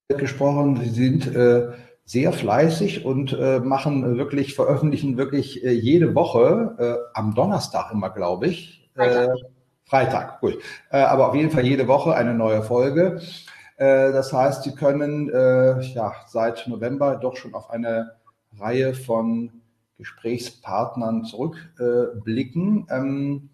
gesprochen. 0.10 0.78
Sie 0.78 0.90
sind 0.90 1.28
äh, 1.36 1.72
sehr 2.12 2.34
fleißig 2.34 3.06
und 3.06 3.32
äh, 3.32 3.62
machen 3.62 4.18
wirklich, 4.18 4.54
veröffentlichen 4.54 5.16
wirklich 5.16 5.64
äh, 5.64 5.72
jede 5.72 6.14
Woche, 6.14 6.76
äh, 6.78 7.18
am 7.18 7.34
Donnerstag 7.34 7.94
immer, 7.94 8.10
glaube 8.10 8.48
ich. 8.48 8.90
Freitag. 8.94 9.30
Äh, 9.30 9.42
Freitag, 9.86 10.42
gut. 10.42 10.58
Äh, 10.90 10.98
aber 10.98 11.30
auf 11.30 11.36
jeden 11.36 11.52
Fall 11.52 11.66
jede 11.66 11.88
Woche 11.88 12.14
eine 12.14 12.34
neue 12.34 12.64
Folge. 12.64 13.22
Äh, 13.78 14.12
das 14.12 14.34
heißt, 14.34 14.64
Sie 14.64 14.76
können 14.76 15.30
ja 15.30 16.14
seit 16.28 16.68
November 16.68 17.16
doch 17.16 17.38
schon 17.38 17.54
auf 17.54 17.70
eine 17.70 18.12
Reihe 18.60 18.94
von 18.94 19.62
Gesprächspartnern 19.98 21.24
zurückblicken. 21.24 22.88
Ähm, 22.90 23.50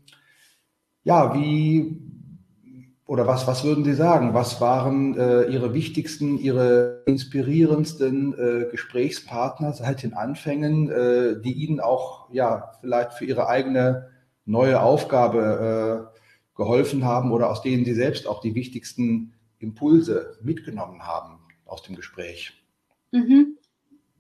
ja, 1.04 1.36
wie 1.36 2.02
oder 3.08 3.26
was, 3.26 3.48
was 3.48 3.64
würden 3.64 3.86
Sie 3.86 3.94
sagen? 3.94 4.34
Was 4.34 4.60
waren 4.60 5.18
äh, 5.18 5.46
Ihre 5.46 5.74
wichtigsten, 5.74 6.38
Ihre 6.38 7.04
inspirierendsten 7.06 8.34
äh, 8.34 8.70
Gesprächspartner 8.70 9.72
seit 9.72 10.04
den 10.04 10.14
Anfängen, 10.14 10.90
äh, 10.92 11.42
die 11.42 11.54
Ihnen 11.54 11.80
auch 11.80 12.30
ja 12.34 12.74
vielleicht 12.82 13.14
für 13.14 13.24
Ihre 13.24 13.48
eigene 13.48 14.10
neue 14.44 14.82
Aufgabe 14.82 16.12
äh, 16.14 16.18
geholfen 16.58 17.06
haben 17.06 17.32
oder 17.32 17.50
aus 17.50 17.62
denen 17.62 17.86
Sie 17.86 17.94
selbst 17.94 18.28
auch 18.28 18.42
die 18.42 18.56
wichtigsten 18.56 19.34
Impulse 19.60 20.38
mitgenommen 20.42 21.08
haben 21.08 21.40
aus 21.66 21.84
dem 21.84 21.96
Gespräch? 21.96 22.62
Mhm. 23.12 23.58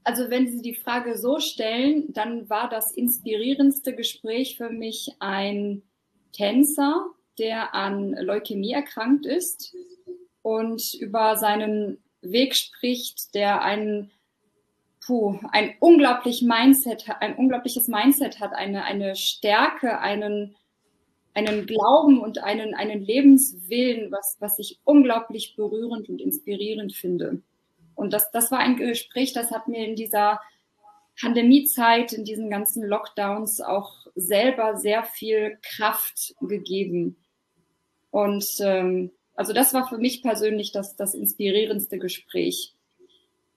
Also 0.05 0.29
wenn 0.29 0.47
Sie 0.47 0.61
die 0.61 0.75
Frage 0.75 1.17
so 1.17 1.41
stellen, 1.41 2.13
dann 2.13 2.49
war 2.49 2.69
das 2.69 2.93
inspirierendste 2.93 3.93
Gespräch 3.93 4.55
für 4.55 4.69
mich 4.69 5.11
ein 5.19 5.81
Tänzer, 6.31 7.07
der 7.39 7.73
an 7.73 8.11
Leukämie 8.13 8.73
erkrankt 8.73 9.25
ist 9.25 9.75
und 10.41 10.93
über 10.99 11.37
seinen 11.37 12.03
Weg 12.21 12.55
spricht, 12.55 13.33
der 13.35 13.61
ein, 13.61 14.11
puh, 15.05 15.39
ein 15.51 15.75
unglaublich 15.79 16.41
Mindset, 16.41 17.05
ein 17.19 17.35
unglaubliches 17.35 17.87
Mindset 17.87 18.39
hat, 18.39 18.53
eine, 18.53 18.83
eine 18.83 19.15
Stärke, 19.15 19.99
einen, 19.99 20.55
einen 21.33 21.65
Glauben 21.65 22.19
und 22.19 22.43
einen, 22.43 22.73
einen 22.73 23.01
Lebenswillen, 23.01 24.11
was, 24.11 24.37
was 24.39 24.57
ich 24.59 24.79
unglaublich 24.83 25.55
berührend 25.55 26.09
und 26.09 26.21
inspirierend 26.21 26.93
finde. 26.93 27.41
Und 27.95 28.13
das, 28.13 28.31
das 28.31 28.51
war 28.51 28.59
ein 28.59 28.77
Gespräch, 28.77 29.33
das 29.33 29.51
hat 29.51 29.67
mir 29.67 29.85
in 29.85 29.95
dieser 29.95 30.39
Pandemiezeit, 31.19 32.13
in 32.13 32.25
diesen 32.25 32.49
ganzen 32.49 32.83
Lockdowns 32.83 33.59
auch 33.59 33.91
selber 34.15 34.77
sehr 34.77 35.03
viel 35.03 35.57
Kraft 35.63 36.35
gegeben. 36.41 37.17
Und 38.11 38.45
ähm, 38.59 39.11
also 39.35 39.53
das 39.53 39.73
war 39.73 39.87
für 39.87 39.97
mich 39.97 40.23
persönlich 40.23 40.71
das, 40.71 40.95
das 40.95 41.13
inspirierendste 41.13 41.99
Gespräch. 41.99 42.73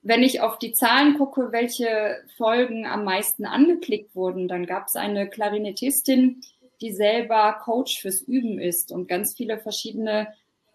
Wenn 0.03 0.23
ich 0.23 0.41
auf 0.41 0.57
die 0.57 0.73
Zahlen 0.73 1.17
gucke, 1.17 1.51
welche 1.51 2.17
Folgen 2.37 2.85
am 2.85 3.03
meisten 3.03 3.45
angeklickt 3.45 4.15
wurden, 4.15 4.47
dann 4.47 4.65
gab 4.65 4.87
es 4.87 4.95
eine 4.95 5.29
Klarinettistin, 5.29 6.41
die 6.81 6.91
selber 6.91 7.59
Coach 7.63 7.99
fürs 8.01 8.21
Üben 8.21 8.59
ist 8.59 8.91
und 8.91 9.07
ganz 9.07 9.35
viele 9.35 9.59
verschiedene 9.59 10.33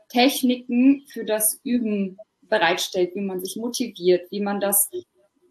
Techniken 0.08 1.04
für 1.08 1.24
das 1.24 1.60
Üben 1.64 2.18
bereitstellt, 2.42 3.14
wie 3.14 3.20
man 3.20 3.40
sich 3.44 3.56
motiviert, 3.56 4.30
wie 4.30 4.40
man 4.40 4.60
das 4.60 4.90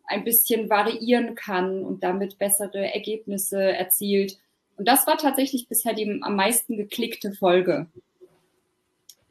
ein 0.07 0.23
bisschen 0.23 0.69
variieren 0.69 1.35
kann 1.35 1.83
und 1.83 2.03
damit 2.03 2.37
bessere 2.37 2.93
Ergebnisse 2.93 3.61
erzielt. 3.61 4.37
Und 4.77 4.87
das 4.87 5.07
war 5.07 5.17
tatsächlich 5.17 5.67
bisher 5.67 5.93
die 5.93 6.19
am 6.21 6.35
meisten 6.35 6.77
geklickte 6.77 7.31
Folge. 7.33 7.87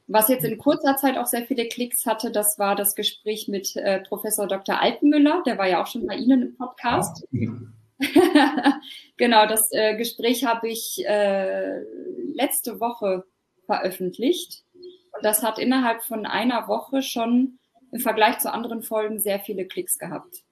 Was 0.07 0.29
jetzt 0.29 0.45
in 0.45 0.59
kurzer 0.59 0.97
Zeit 0.97 1.17
auch 1.17 1.27
sehr 1.27 1.45
viele 1.47 1.67
Klicks 1.67 2.05
hatte, 2.05 2.31
das 2.31 2.59
war 2.59 2.77
das 2.77 2.95
Gespräch 2.95 3.49
mit 3.49 3.75
äh, 3.77 4.01
Professor 4.01 4.47
Dr. 4.47 4.81
Altenmüller, 4.81 5.43
der 5.47 5.57
war 5.57 5.67
ja 5.67 5.83
auch 5.83 5.87
schon 5.87 6.07
bei 6.07 6.17
Ihnen 6.17 6.43
im 6.43 6.57
Podcast. 6.57 7.27
genau, 9.17 9.47
das 9.47 9.71
äh, 9.73 9.97
Gespräch 9.97 10.45
habe 10.45 10.69
ich 10.69 11.03
äh, 11.07 11.81
letzte 12.35 12.81
Woche 12.81 13.25
veröffentlicht. 13.65 14.65
Und 14.75 15.25
das 15.25 15.43
hat 15.43 15.59
innerhalb 15.59 16.03
von 16.03 16.27
einer 16.27 16.69
Woche 16.69 17.01
schon 17.03 17.59
im 17.93 18.01
Vergleich 18.01 18.41
zu 18.41 18.53
anderen 18.53 18.83
Folgen 18.83 19.21
sehr 19.21 19.41
viele 19.41 19.65
Klicks 19.65 19.99
gehabt. 19.99 20.43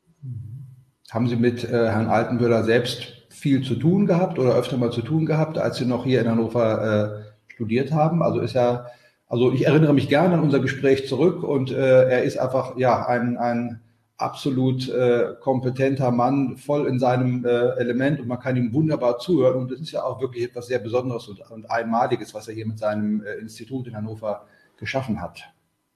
Haben 1.11 1.29
Sie 1.29 1.37
mit 1.37 1.65
äh, 1.65 1.69
Herrn 1.69 2.07
Altenmüller 2.07 2.65
selbst 2.65 3.27
viel 3.29 3.63
zu 3.63 3.75
tun 3.75 4.07
gehabt 4.07 4.39
oder 4.39 4.55
öfter 4.55 4.79
mal 4.79 4.93
zu 4.93 5.03
tun 5.03 5.27
gehabt, 5.27 5.59
als 5.59 5.77
Sie 5.77 5.85
noch 5.85 6.05
hier 6.05 6.23
in 6.23 6.31
Hannover 6.31 7.27
äh, 7.27 7.53
studiert 7.53 7.93
haben? 7.93 8.23
Also 8.23 8.41
ist 8.41 8.55
ja 8.55 8.87
also 9.33 9.51
ich 9.51 9.67
erinnere 9.67 9.95
mich 9.95 10.11
gerne 10.11 10.35
an 10.35 10.43
unser 10.43 10.61
Gespräch 10.61 11.09
zurück 11.09 11.43
und 11.43 11.71
äh, 11.71 11.75
er 12.11 12.23
ist 12.23 12.37
einfach 12.37 12.77
ja 12.77 13.07
ein, 13.07 13.39
ein 13.39 13.81
absolut 14.19 14.91
äh, 14.91 15.35
kompetenter 15.41 16.11
Mann, 16.11 16.59
voll 16.59 16.87
in 16.87 16.99
seinem 16.99 17.47
äh, 17.47 17.71
Element 17.79 18.21
und 18.21 18.29
man 18.29 18.41
kann 18.41 18.59
ihm 18.59 18.75
wunderbar 18.75 19.19
zuhören. 19.19 19.63
Und 19.63 19.71
das 19.71 19.81
ist 19.81 19.91
ja 19.91 20.05
auch 20.05 20.21
wirklich 20.21 20.45
etwas 20.45 20.67
sehr 20.67 20.81
Besonderes 20.81 21.29
und, 21.29 21.41
und 21.51 21.71
Einmaliges, 21.71 22.35
was 22.35 22.47
er 22.47 22.53
hier 22.53 22.67
mit 22.67 22.79
seinem 22.79 23.25
äh, 23.25 23.37
Institut 23.37 23.87
in 23.87 23.97
Hannover 23.97 24.47
geschaffen 24.77 25.23
hat. 25.23 25.43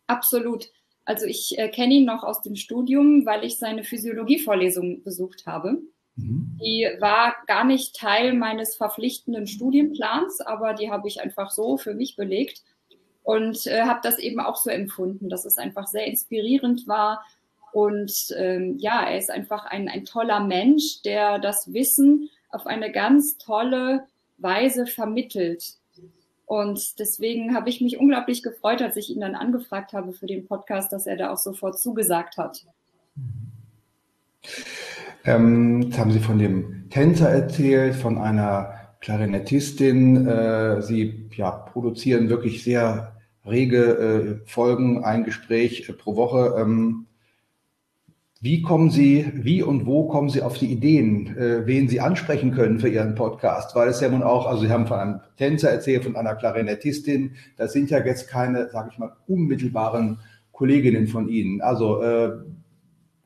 Absolut. 0.07 0.71
Also 1.05 1.27
ich 1.27 1.57
äh, 1.59 1.69
kenne 1.69 1.93
ihn 1.93 2.07
noch 2.07 2.23
aus 2.23 2.41
dem 2.41 2.57
Studium, 2.57 3.27
weil 3.27 3.45
ich 3.45 3.59
seine 3.59 3.85
Physiologievorlesung 3.85 5.03
besucht 5.03 5.45
habe. 5.45 5.83
Mhm. 6.15 6.59
Die 6.65 6.89
war 7.01 7.35
gar 7.47 7.65
nicht 7.65 7.97
Teil 7.97 8.33
meines 8.33 8.77
verpflichtenden 8.77 9.47
Studienplans, 9.47 10.41
aber 10.41 10.73
die 10.73 10.91
habe 10.91 11.07
ich 11.07 11.21
einfach 11.21 11.51
so 11.51 11.77
für 11.77 11.93
mich 11.93 12.17
belegt 12.17 12.63
und 13.27 13.67
äh, 13.67 13.83
habe 13.83 13.99
das 14.05 14.21
eben 14.21 14.39
auch 14.39 14.55
so 14.55 14.71
empfunden, 14.71 15.29
dass 15.29 15.45
es 15.45 15.59
einfach 15.59 15.89
sehr 15.89 16.07
inspirierend 16.07 16.87
war. 16.87 17.25
Und 17.73 18.13
ähm, 18.37 18.77
ja, 18.79 19.03
er 19.03 19.19
ist 19.19 19.33
einfach 19.33 19.67
ein, 19.67 19.89
ein 19.89 20.05
toller 20.05 20.39
Mensch, 20.39 21.03
der 21.05 21.41
das 21.41 21.73
Wissen 21.73 22.31
auf 22.51 22.69
eine 22.69 22.93
ganz 22.93 23.37
tolle 23.39 24.05
Weise 24.39 24.87
vermittelt. 24.87 25.65
Und 26.45 27.01
deswegen 27.01 27.57
habe 27.57 27.69
ich 27.69 27.81
mich 27.81 27.99
unglaublich 27.99 28.45
gefreut, 28.45 28.81
als 28.81 28.97
ich 28.97 29.11
ihn 29.11 29.23
dann 29.23 29.35
angefragt 29.35 29.93
habe 29.93 30.13
für 30.13 30.27
den 30.27 30.47
Podcast, 30.47 30.93
dass 30.93 31.09
er 31.09 31.17
da 31.17 31.33
auch 31.33 31.39
sofort 31.39 31.81
zugesagt 31.81 32.37
hat. 32.37 32.65
Ähm, 35.25 35.83
jetzt 35.83 35.99
haben 35.99 36.13
Sie 36.13 36.21
von 36.21 36.39
dem 36.39 36.89
Tänzer 36.91 37.29
erzählt, 37.29 37.97
von 37.97 38.19
einer 38.19 38.95
Klarinettistin. 39.01 40.29
Äh, 40.29 40.81
Sie 40.81 41.29
ja, 41.35 41.51
produzieren 41.51 42.29
wirklich 42.29 42.63
sehr 42.63 43.16
rege 43.47 44.41
äh, 44.45 44.49
Folgen, 44.49 45.05
ein 45.05 45.25
Gespräch 45.25 45.89
äh, 45.89 45.93
pro 45.93 46.17
Woche. 46.17 46.57
Ähm, 46.59 47.07
Wie 48.43 48.61
kommen 48.61 48.91
Sie, 48.91 49.33
wie 49.35 49.63
und 49.63 49.87
wo 49.87 50.09
kommen 50.09 50.29
Sie 50.29 50.43
auf 50.43 50.59
die 50.59 50.71
Ideen, 50.71 51.37
äh, 51.37 51.67
wen 51.67 51.89
Sie 51.89 52.01
ansprechen 52.01 52.53
können 52.53 52.79
für 52.79 52.89
Ihren 52.89 53.15
Podcast? 53.15 53.75
Weil 53.75 53.89
es 53.89 54.01
ja 54.01 54.09
nun 54.09 54.23
auch, 54.23 54.47
also 54.47 54.63
Sie 54.63 54.71
haben 54.71 54.87
von 54.87 54.99
einem 54.99 55.21
Tänzer 55.37 55.71
erzählt, 55.71 56.05
von 56.05 56.17
einer 56.17 56.35
Klarinettistin. 56.35 57.33
Das 57.57 57.73
sind 57.73 57.91
ja 57.91 57.99
jetzt 58.05 58.29
keine, 58.29 58.69
sage 58.69 58.91
ich 58.93 58.99
mal, 58.99 59.13
unmittelbaren 59.27 60.19
Kolleginnen 60.53 61.09
von 61.09 61.29
Ihnen. 61.29 61.63
Also 61.63 62.03
äh, 62.03 62.33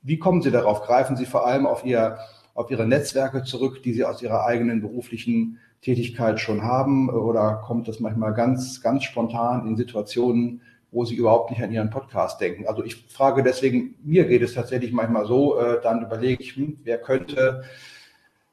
wie 0.03 0.19
kommen 0.19 0.43
Sie 0.43 0.51
darauf? 0.51 0.83
Greifen 0.83 1.17
Sie 1.17 1.27
vor 1.27 1.45
allem 1.47 1.67
auf, 1.67 1.85
Ihr, 1.85 2.19
auf 2.55 2.71
Ihre 2.71 2.87
Netzwerke 2.87 3.43
zurück, 3.43 3.83
die 3.83 3.93
Sie 3.93 4.05
aus 4.05 4.23
Ihrer 4.23 4.47
eigenen 4.47 4.81
beruflichen 4.81 5.59
Tätigkeit 5.83 6.41
schon 6.41 6.63
haben? 6.63 7.11
Oder 7.11 7.63
kommt 7.65 7.89
das 7.89 8.01
manchmal 8.01 8.35
ganz, 8.35 8.81
ganz 8.83 9.05
spontan 9.05 9.67
in 9.67 9.77
Situationen, 9.77 10.63
wo 10.93 11.05
sie 11.05 11.15
überhaupt 11.15 11.51
nicht 11.51 11.63
an 11.63 11.71
ihren 11.71 11.91
Podcast 11.91 12.41
denken. 12.41 12.67
Also 12.67 12.85
ich 12.85 12.97
frage 12.97 13.43
deswegen, 13.43 13.95
mir 14.03 14.25
geht 14.27 14.43
es 14.43 14.55
tatsächlich 14.55 14.93
manchmal 14.93 15.27
so, 15.27 15.59
äh, 15.59 15.81
dann 15.83 16.03
überlege 16.03 16.43
ich, 16.43 16.57
hm, 16.57 16.79
wer 16.83 16.99
könnte 16.99 17.63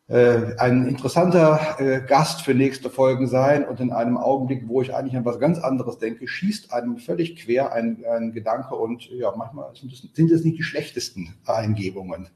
äh, 0.08 0.56
ein 0.58 0.88
interessanter 0.88 1.76
äh, 1.80 2.02
Gast 2.02 2.42
für 2.42 2.54
nächste 2.54 2.90
Folgen 2.90 3.28
sein 3.28 3.68
und 3.68 3.80
in 3.80 3.92
einem 3.92 4.18
Augenblick, 4.18 4.68
wo 4.68 4.82
ich 4.82 4.96
eigentlich 4.96 5.18
an 5.18 5.26
was 5.26 5.40
ganz 5.40 5.60
anderes 5.60 5.98
denke, 5.98 6.28
schießt 6.28 6.72
einem 6.72 6.98
völlig 6.98 7.36
quer 7.36 7.74
ein, 7.74 8.06
ein 8.10 8.32
Gedanke 8.32 8.76
und 8.76 9.10
ja, 9.10 9.34
manchmal 9.36 9.76
sind 9.76 9.92
es, 9.92 10.08
sind 10.14 10.32
es 10.32 10.46
nicht 10.46 10.60
die 10.60 10.64
schlechtesten 10.64 11.34
Eingebungen. 11.46 12.30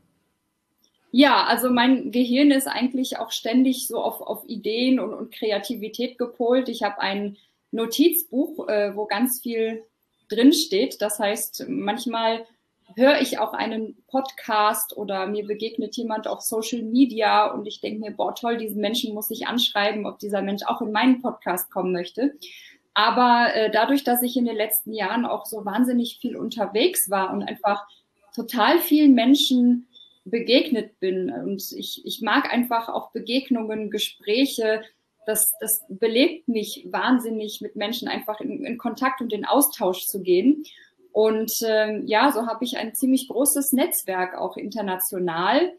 Ja, 1.12 1.44
also 1.44 1.70
mein 1.70 2.12
Gehirn 2.12 2.52
ist 2.52 2.68
eigentlich 2.68 3.20
auch 3.20 3.32
ständig 3.32 3.88
so 3.88 4.02
auf, 4.02 4.22
auf 4.22 4.44
Ideen 4.48 5.00
und, 5.00 5.14
und 5.14 5.34
Kreativität 5.34 6.18
gepolt. 6.18 6.70
Ich 6.70 6.84
habe 6.84 7.00
ein 7.00 7.38
Notizbuch, 7.72 8.68
äh, 8.70 8.96
wo 8.96 9.06
ganz 9.06 9.42
viel 9.42 9.84
drinsteht. 10.30 11.02
Das 11.02 11.20
heißt, 11.20 11.66
manchmal 11.68 12.46
höre 12.96 13.22
ich 13.22 13.40
auch 13.40 13.54
einen 13.54 13.98
Podcast 14.08 14.96
oder 14.96 15.28
mir 15.28 15.46
begegnet 15.46 15.96
jemand 15.96 16.28
auf 16.28 16.42
Social 16.42 16.82
Media 16.82 17.48
und 17.52 17.66
ich 17.68 17.82
denke 17.82 18.00
mir, 18.00 18.12
boah, 18.12 18.34
toll, 18.34 18.58
diesen 18.58 18.82
Menschen 18.82 19.14
muss 19.14 19.32
ich 19.32 19.48
anschreiben, 19.48 20.06
ob 20.06 20.20
dieser 20.20 20.42
Mensch 20.42 20.64
auch 20.66 20.82
in 20.82 20.92
meinen 20.92 21.22
Podcast 21.22 21.72
kommen 21.72 21.94
möchte. 21.94 22.38
Aber 22.94 23.54
äh, 23.54 23.72
dadurch, 23.72 24.04
dass 24.04 24.22
ich 24.22 24.36
in 24.36 24.46
den 24.46 24.58
letzten 24.58 24.94
Jahren 24.94 25.26
auch 25.26 25.46
so 25.46 25.66
wahnsinnig 25.66 26.20
viel 26.20 26.36
unterwegs 26.36 27.10
war 27.10 27.34
und 27.34 27.44
einfach 27.44 27.86
total 28.36 28.80
vielen 28.80 29.14
Menschen 29.14 29.88
begegnet 30.24 31.00
bin 31.00 31.32
und 31.32 31.72
ich, 31.72 32.06
ich 32.06 32.22
mag 32.22 32.52
einfach 32.52 32.90
auch 32.90 33.12
Begegnungen, 33.12 33.90
Gespräche, 33.90 34.82
das, 35.26 35.54
das 35.60 35.84
belebt 35.88 36.48
mich 36.48 36.88
wahnsinnig, 36.90 37.62
mit 37.62 37.76
Menschen 37.76 38.08
einfach 38.08 38.40
in, 38.40 38.66
in 38.66 38.78
Kontakt 38.78 39.22
und 39.22 39.34
in 39.34 39.46
Austausch 39.46 40.06
zu 40.06 40.22
gehen. 40.22 40.64
Und 41.12 41.54
ähm, 41.68 42.08
ja, 42.08 42.32
so 42.32 42.48
habe 42.48 42.64
ich 42.64 42.78
ein 42.78 42.94
ziemlich 42.96 43.28
großes 43.28 43.74
Netzwerk 43.74 44.36
auch 44.38 44.58
international. 44.58 45.74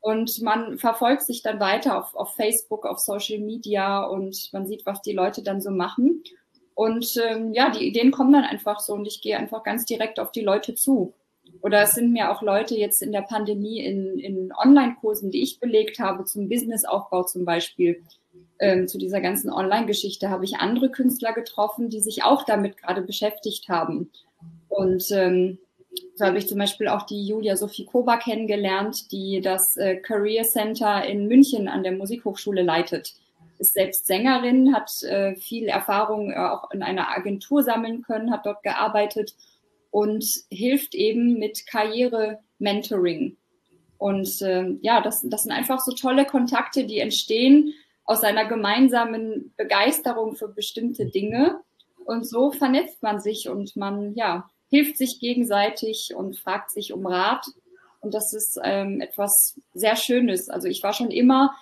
Und 0.00 0.40
man 0.40 0.78
verfolgt 0.78 1.22
sich 1.22 1.42
dann 1.42 1.60
weiter 1.60 1.98
auf, 1.98 2.14
auf 2.14 2.34
Facebook, 2.34 2.86
auf 2.86 2.98
Social 2.98 3.38
Media 3.38 4.02
und 4.02 4.48
man 4.52 4.66
sieht, 4.66 4.86
was 4.86 5.02
die 5.02 5.12
Leute 5.12 5.42
dann 5.42 5.60
so 5.60 5.70
machen. 5.70 6.22
Und 6.74 7.14
ähm, 7.22 7.52
ja, 7.52 7.70
die 7.70 7.86
Ideen 7.86 8.10
kommen 8.10 8.32
dann 8.32 8.44
einfach 8.44 8.80
so 8.80 8.94
und 8.94 9.04
ich 9.04 9.20
gehe 9.20 9.36
einfach 9.36 9.62
ganz 9.62 9.84
direkt 9.84 10.18
auf 10.18 10.32
die 10.32 10.40
Leute 10.40 10.74
zu. 10.74 11.12
Oder 11.62 11.82
es 11.82 11.94
sind 11.94 12.12
mir 12.12 12.30
auch 12.30 12.42
Leute 12.42 12.76
jetzt 12.76 13.02
in 13.02 13.12
der 13.12 13.22
Pandemie 13.22 13.80
in, 13.80 14.18
in 14.18 14.52
Online-Kursen, 14.52 15.30
die 15.30 15.42
ich 15.42 15.60
belegt 15.60 15.98
habe, 15.98 16.24
zum 16.24 16.48
Businessaufbau 16.48 17.24
zum 17.24 17.44
Beispiel, 17.44 18.02
ähm, 18.58 18.88
zu 18.88 18.98
dieser 18.98 19.20
ganzen 19.20 19.50
Online-Geschichte 19.50 20.30
habe 20.30 20.44
ich 20.44 20.56
andere 20.56 20.90
Künstler 20.90 21.32
getroffen, 21.32 21.88
die 21.88 22.00
sich 22.00 22.24
auch 22.24 22.44
damit 22.44 22.76
gerade 22.76 23.02
beschäftigt 23.02 23.68
haben. 23.68 24.10
Und 24.68 25.10
ähm, 25.12 25.58
so 26.14 26.24
habe 26.24 26.38
ich 26.38 26.46
zum 26.46 26.58
Beispiel 26.58 26.88
auch 26.88 27.02
die 27.02 27.26
Julia 27.26 27.56
Sophie 27.56 27.86
Koba 27.86 28.18
kennengelernt, 28.18 29.10
die 29.12 29.40
das 29.40 29.76
äh, 29.76 29.96
Career 29.96 30.44
Center 30.44 31.04
in 31.04 31.26
München 31.26 31.68
an 31.68 31.82
der 31.82 31.92
Musikhochschule 31.92 32.62
leitet. 32.62 33.14
Ist 33.58 33.74
selbst 33.74 34.06
Sängerin, 34.06 34.74
hat 34.74 35.02
äh, 35.02 35.34
viel 35.36 35.66
Erfahrung 35.66 36.30
äh, 36.30 36.36
auch 36.36 36.70
in 36.70 36.82
einer 36.82 37.10
Agentur 37.10 37.62
sammeln 37.62 38.02
können, 38.02 38.30
hat 38.30 38.46
dort 38.46 38.62
gearbeitet 38.62 39.34
und 39.90 40.24
hilft 40.50 40.94
eben 40.94 41.38
mit 41.38 41.66
Karriere-Mentoring. 41.66 43.36
Und 43.98 44.40
äh, 44.40 44.76
ja, 44.80 45.00
das, 45.00 45.22
das 45.24 45.42
sind 45.42 45.52
einfach 45.52 45.80
so 45.80 45.92
tolle 45.92 46.24
Kontakte, 46.24 46.86
die 46.86 47.00
entstehen, 47.00 47.74
aus 48.04 48.22
einer 48.22 48.46
gemeinsamen 48.46 49.52
Begeisterung 49.56 50.36
für 50.36 50.48
bestimmte 50.48 51.06
Dinge. 51.06 51.60
Und 52.06 52.26
so 52.26 52.50
vernetzt 52.50 53.02
man 53.02 53.20
sich 53.20 53.48
und 53.48 53.76
man, 53.76 54.14
ja, 54.14 54.48
hilft 54.68 54.96
sich 54.96 55.20
gegenseitig 55.20 56.14
und 56.16 56.38
fragt 56.38 56.70
sich 56.70 56.92
um 56.92 57.06
Rat. 57.06 57.46
Und 58.00 58.14
das 58.14 58.32
ist 58.32 58.58
ähm, 58.64 59.00
etwas 59.00 59.60
sehr 59.74 59.96
Schönes. 59.96 60.48
Also 60.48 60.68
ich 60.68 60.82
war 60.82 60.92
schon 60.92 61.10
immer 61.10 61.54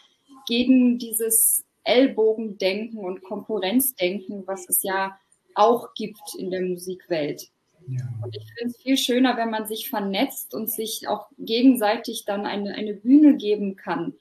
gegen 0.47 0.99
dieses 0.99 1.65
Ellbogendenken 1.85 3.01
und 3.01 3.23
Konkurrenzdenken, 3.23 4.47
was 4.47 4.69
es 4.69 4.83
ja 4.83 5.19
auch 5.55 5.95
gibt 5.95 6.35
in 6.39 6.51
der 6.51 6.61
Musikwelt. 6.61 7.49
Ja. 7.89 8.03
Und 8.23 8.37
ich 8.37 8.45
finde 8.55 8.75
es 8.75 8.83
viel 8.83 8.97
schöner, 8.97 9.37
wenn 9.37 9.51
man 9.51 9.67
sich 9.67 9.89
vernetzt 9.89 10.55
und 10.55 10.71
sich 10.71 11.09
auch 11.09 11.29
gegenseitig 11.39 12.25
dann 12.25 12.45
eine, 12.45 12.75
eine 12.75 12.95
Bühne 12.95 13.37
geben 13.37 13.77
kann. 13.77 14.15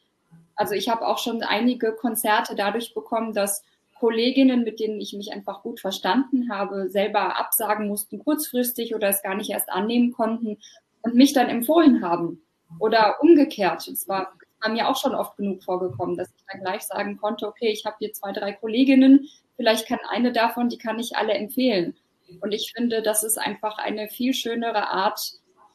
Also 0.55 0.73
ich 0.73 0.89
habe 0.89 1.05
auch 1.07 1.17
schon 1.17 1.43
einige 1.43 1.91
Konzerte 1.93 2.55
dadurch 2.55 2.93
bekommen, 2.93 3.33
dass 3.33 3.63
Kolleginnen, 3.99 4.63
mit 4.63 4.79
denen 4.79 5.01
ich 5.01 5.13
mich 5.13 5.33
einfach 5.33 5.63
gut 5.63 5.79
verstanden 5.79 6.51
habe, 6.51 6.89
selber 6.89 7.37
absagen 7.37 7.87
mussten 7.87 8.19
kurzfristig 8.19 8.95
oder 8.95 9.09
es 9.09 9.23
gar 9.23 9.35
nicht 9.35 9.49
erst 9.49 9.69
annehmen 9.69 10.13
konnten 10.13 10.57
und 11.01 11.15
mich 11.15 11.33
dann 11.33 11.49
empfohlen 11.49 12.01
haben. 12.01 12.41
Oder 12.79 13.21
umgekehrt. 13.21 13.87
Es 13.87 14.07
war 14.07 14.33
bei 14.61 14.69
mir 14.69 14.89
auch 14.89 14.97
schon 14.97 15.15
oft 15.15 15.37
genug 15.37 15.63
vorgekommen, 15.63 16.17
dass 16.17 16.29
ich 16.29 16.43
dann 16.51 16.61
gleich 16.61 16.83
sagen 16.83 17.17
konnte, 17.17 17.47
okay, 17.47 17.69
ich 17.69 17.85
habe 17.85 17.95
hier 17.99 18.13
zwei, 18.13 18.31
drei 18.31 18.53
Kolleginnen, 18.53 19.27
vielleicht 19.55 19.87
kann 19.87 19.99
eine 20.09 20.31
davon, 20.31 20.69
die 20.69 20.77
kann 20.77 20.99
ich 20.99 21.15
alle 21.15 21.33
empfehlen. 21.33 21.95
Und 22.41 22.51
ich 22.51 22.73
finde, 22.75 23.01
das 23.01 23.23
ist 23.23 23.37
einfach 23.37 23.77
eine 23.77 24.07
viel 24.07 24.33
schönere 24.33 24.89
Art 24.89 25.33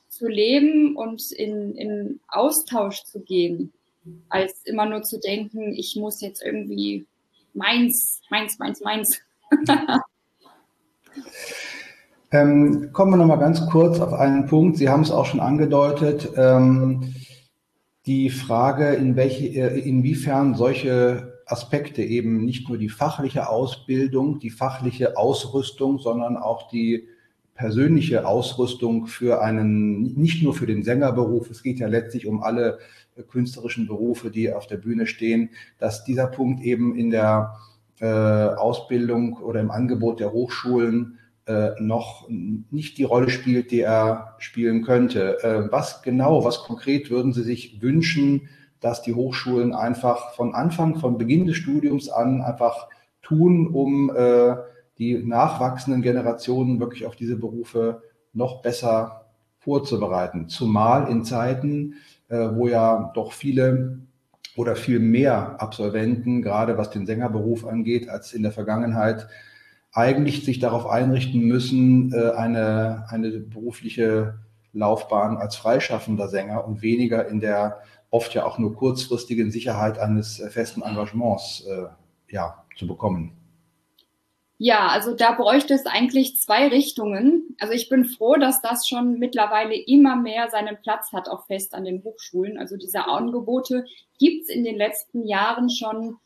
zu 0.08 0.28
leben 0.28 0.96
und 0.96 1.32
in, 1.32 1.74
in 1.74 2.20
Austausch 2.28 3.04
zu 3.04 3.20
gehen 3.20 3.72
als 4.28 4.62
immer 4.64 4.86
nur 4.86 5.02
zu 5.02 5.18
denken, 5.18 5.72
ich 5.72 5.96
muss 5.96 6.20
jetzt 6.20 6.42
irgendwie 6.42 7.06
meins, 7.54 8.20
meins, 8.30 8.58
meins, 8.58 8.80
meins. 8.80 9.20
ähm, 12.32 12.90
kommen 12.92 13.12
wir 13.12 13.16
nochmal 13.16 13.38
ganz 13.38 13.64
kurz 13.68 14.00
auf 14.00 14.12
einen 14.12 14.46
Punkt. 14.46 14.76
Sie 14.76 14.88
haben 14.88 15.02
es 15.02 15.10
auch 15.10 15.26
schon 15.26 15.40
angedeutet. 15.40 16.30
Ähm, 16.36 17.14
die 18.06 18.30
Frage, 18.30 18.94
in 18.94 19.14
welche, 19.16 19.46
äh, 19.46 19.78
inwiefern 19.78 20.54
solche 20.54 21.31
Aspekte 21.52 22.02
eben 22.02 22.44
nicht 22.44 22.68
nur 22.68 22.78
die 22.78 22.88
fachliche 22.88 23.48
Ausbildung, 23.48 24.40
die 24.40 24.50
fachliche 24.50 25.16
Ausrüstung, 25.16 25.98
sondern 25.98 26.36
auch 26.36 26.68
die 26.68 27.06
persönliche 27.54 28.26
Ausrüstung 28.26 29.06
für 29.06 29.42
einen, 29.42 30.14
nicht 30.14 30.42
nur 30.42 30.54
für 30.54 30.66
den 30.66 30.82
Sängerberuf, 30.82 31.50
es 31.50 31.62
geht 31.62 31.78
ja 31.78 31.86
letztlich 31.86 32.26
um 32.26 32.42
alle 32.42 32.78
künstlerischen 33.28 33.86
Berufe, 33.86 34.30
die 34.30 34.52
auf 34.52 34.66
der 34.66 34.78
Bühne 34.78 35.06
stehen, 35.06 35.50
dass 35.78 36.04
dieser 36.04 36.26
Punkt 36.26 36.62
eben 36.64 36.96
in 36.96 37.10
der 37.10 37.54
äh, 38.00 38.06
Ausbildung 38.06 39.36
oder 39.36 39.60
im 39.60 39.70
Angebot 39.70 40.18
der 40.18 40.32
Hochschulen 40.32 41.18
äh, 41.46 41.70
noch 41.78 42.28
nicht 42.28 42.98
die 42.98 43.04
Rolle 43.04 43.28
spielt, 43.28 43.70
die 43.70 43.80
er 43.80 44.34
spielen 44.38 44.82
könnte. 44.82 45.42
Äh, 45.42 45.70
was 45.70 46.02
genau, 46.02 46.44
was 46.44 46.60
konkret 46.60 47.10
würden 47.10 47.32
Sie 47.32 47.42
sich 47.42 47.82
wünschen, 47.82 48.48
dass 48.82 49.00
die 49.00 49.14
Hochschulen 49.14 49.74
einfach 49.74 50.34
von 50.34 50.54
Anfang, 50.54 50.96
von 50.96 51.16
Beginn 51.16 51.46
des 51.46 51.56
Studiums 51.56 52.10
an 52.10 52.42
einfach 52.42 52.88
tun, 53.22 53.68
um 53.68 54.14
äh, 54.14 54.56
die 54.98 55.18
nachwachsenden 55.24 56.02
Generationen 56.02 56.80
wirklich 56.80 57.06
auf 57.06 57.16
diese 57.16 57.36
Berufe 57.36 58.02
noch 58.32 58.60
besser 58.60 59.26
vorzubereiten. 59.58 60.48
Zumal 60.48 61.08
in 61.08 61.24
Zeiten, 61.24 61.94
äh, 62.28 62.48
wo 62.54 62.66
ja 62.66 63.12
doch 63.14 63.32
viele 63.32 64.00
oder 64.56 64.76
viel 64.76 64.98
mehr 64.98 65.60
Absolventen, 65.62 66.42
gerade 66.42 66.76
was 66.76 66.90
den 66.90 67.06
Sängerberuf 67.06 67.64
angeht, 67.64 68.08
als 68.08 68.32
in 68.32 68.42
der 68.42 68.52
Vergangenheit, 68.52 69.28
eigentlich 69.92 70.44
sich 70.44 70.58
darauf 70.58 70.86
einrichten 70.86 71.42
müssen, 71.42 72.12
äh, 72.12 72.30
eine, 72.30 73.04
eine 73.08 73.30
berufliche 73.30 74.34
Laufbahn 74.72 75.36
als 75.36 75.56
freischaffender 75.56 76.28
Sänger 76.28 76.66
und 76.66 76.82
weniger 76.82 77.28
in 77.28 77.40
der 77.40 77.80
oft 78.12 78.34
ja 78.34 78.46
auch 78.46 78.58
nur 78.58 78.76
kurzfristigen 78.76 79.50
Sicherheit 79.50 79.98
eines 79.98 80.38
äh, 80.38 80.48
festen 80.50 80.82
Engagements 80.82 81.66
ja, 82.28 82.64
zu 82.76 82.86
bekommen. 82.86 83.36
Ja, 84.64 84.86
also 84.90 85.12
da 85.14 85.32
bräuchte 85.32 85.74
es 85.74 85.86
eigentlich 85.86 86.40
zwei 86.40 86.68
Richtungen. 86.68 87.56
Also 87.58 87.74
ich 87.74 87.88
bin 87.88 88.04
froh, 88.04 88.36
dass 88.36 88.62
das 88.62 88.86
schon 88.86 89.18
mittlerweile 89.18 89.74
immer 89.74 90.14
mehr 90.14 90.50
seinen 90.50 90.80
Platz 90.80 91.12
hat, 91.12 91.28
auch 91.28 91.46
fest 91.46 91.74
an 91.74 91.84
den 91.84 92.04
Hochschulen. 92.04 92.58
Also 92.58 92.76
diese 92.76 93.08
Angebote 93.08 93.86
gibt 94.20 94.44
es 94.44 94.48
in 94.48 94.62
den 94.62 94.76
letzten 94.76 95.26
Jahren 95.26 95.68
schon 95.68 96.18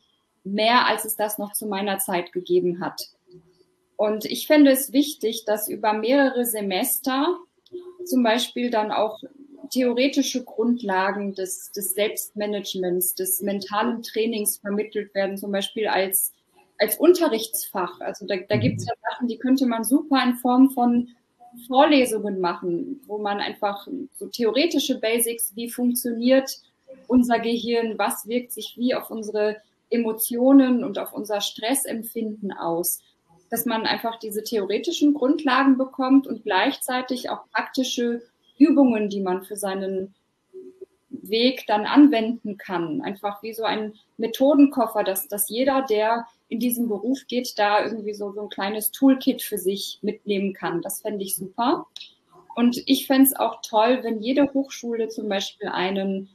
mehr, 0.43 0.85
als 0.85 1.03
es 1.03 1.15
das 1.15 1.39
noch 1.39 1.53
zu 1.53 1.65
meiner 1.65 1.97
Zeit 1.97 2.31
gegeben 2.31 2.79
hat. 2.79 3.07
Und 3.95 4.25
ich 4.25 4.45
finde 4.45 4.69
es 4.69 4.93
wichtig, 4.93 5.45
dass 5.45 5.67
über 5.67 5.93
mehrere 5.93 6.45
Semester 6.45 7.39
zum 8.05 8.21
Beispiel 8.21 8.69
dann 8.69 8.91
auch 8.91 9.23
theoretische 9.71 10.43
Grundlagen 10.43 11.33
des, 11.33 11.71
des 11.71 11.93
Selbstmanagements, 11.93 13.15
des 13.15 13.41
mentalen 13.41 14.01
Trainings 14.03 14.57
vermittelt 14.57 15.13
werden, 15.13 15.37
zum 15.37 15.51
Beispiel 15.51 15.87
als, 15.87 16.33
als 16.77 16.97
Unterrichtsfach. 16.97 17.99
Also 17.99 18.25
da, 18.25 18.35
da 18.37 18.57
gibt 18.57 18.79
es 18.79 18.87
ja 18.87 18.93
Sachen, 19.09 19.27
die 19.27 19.37
könnte 19.37 19.65
man 19.65 19.83
super 19.83 20.23
in 20.23 20.35
Form 20.35 20.69
von 20.71 21.09
Vorlesungen 21.67 22.39
machen, 22.39 23.01
wo 23.07 23.17
man 23.17 23.39
einfach 23.39 23.87
so 24.13 24.27
theoretische 24.27 24.99
Basics, 24.99 25.55
wie 25.55 25.69
funktioniert 25.69 26.51
unser 27.07 27.39
Gehirn, 27.39 27.97
was 27.97 28.27
wirkt 28.27 28.51
sich 28.51 28.75
wie 28.77 28.93
auf 28.93 29.09
unsere 29.09 29.57
Emotionen 29.89 30.83
und 30.83 30.99
auf 30.99 31.13
unser 31.13 31.41
Stressempfinden 31.41 32.51
aus, 32.51 32.99
dass 33.49 33.65
man 33.65 33.85
einfach 33.85 34.19
diese 34.19 34.43
theoretischen 34.43 35.13
Grundlagen 35.13 35.77
bekommt 35.77 36.27
und 36.27 36.43
gleichzeitig 36.43 37.29
auch 37.29 37.49
praktische 37.51 38.21
Übungen, 38.57 39.09
die 39.09 39.21
man 39.21 39.43
für 39.43 39.55
seinen 39.55 40.13
Weg 41.09 41.65
dann 41.67 41.85
anwenden 41.85 42.57
kann. 42.57 43.01
Einfach 43.01 43.43
wie 43.43 43.53
so 43.53 43.63
ein 43.63 43.93
Methodenkoffer, 44.17 45.03
dass, 45.03 45.27
dass 45.27 45.49
jeder, 45.49 45.85
der 45.89 46.25
in 46.49 46.59
diesen 46.59 46.87
Beruf 46.87 47.19
geht, 47.27 47.57
da 47.57 47.83
irgendwie 47.83 48.13
so, 48.13 48.31
so 48.31 48.41
ein 48.41 48.49
kleines 48.49 48.91
Toolkit 48.91 49.41
für 49.41 49.57
sich 49.57 49.99
mitnehmen 50.01 50.53
kann. 50.53 50.81
Das 50.81 51.01
fände 51.01 51.23
ich 51.23 51.35
super. 51.35 51.87
Und 52.55 52.81
ich 52.85 53.07
fände 53.07 53.27
es 53.27 53.35
auch 53.35 53.61
toll, 53.61 53.99
wenn 54.01 54.21
jede 54.21 54.51
Hochschule 54.53 55.09
zum 55.09 55.29
Beispiel 55.29 55.67
einen 55.67 56.29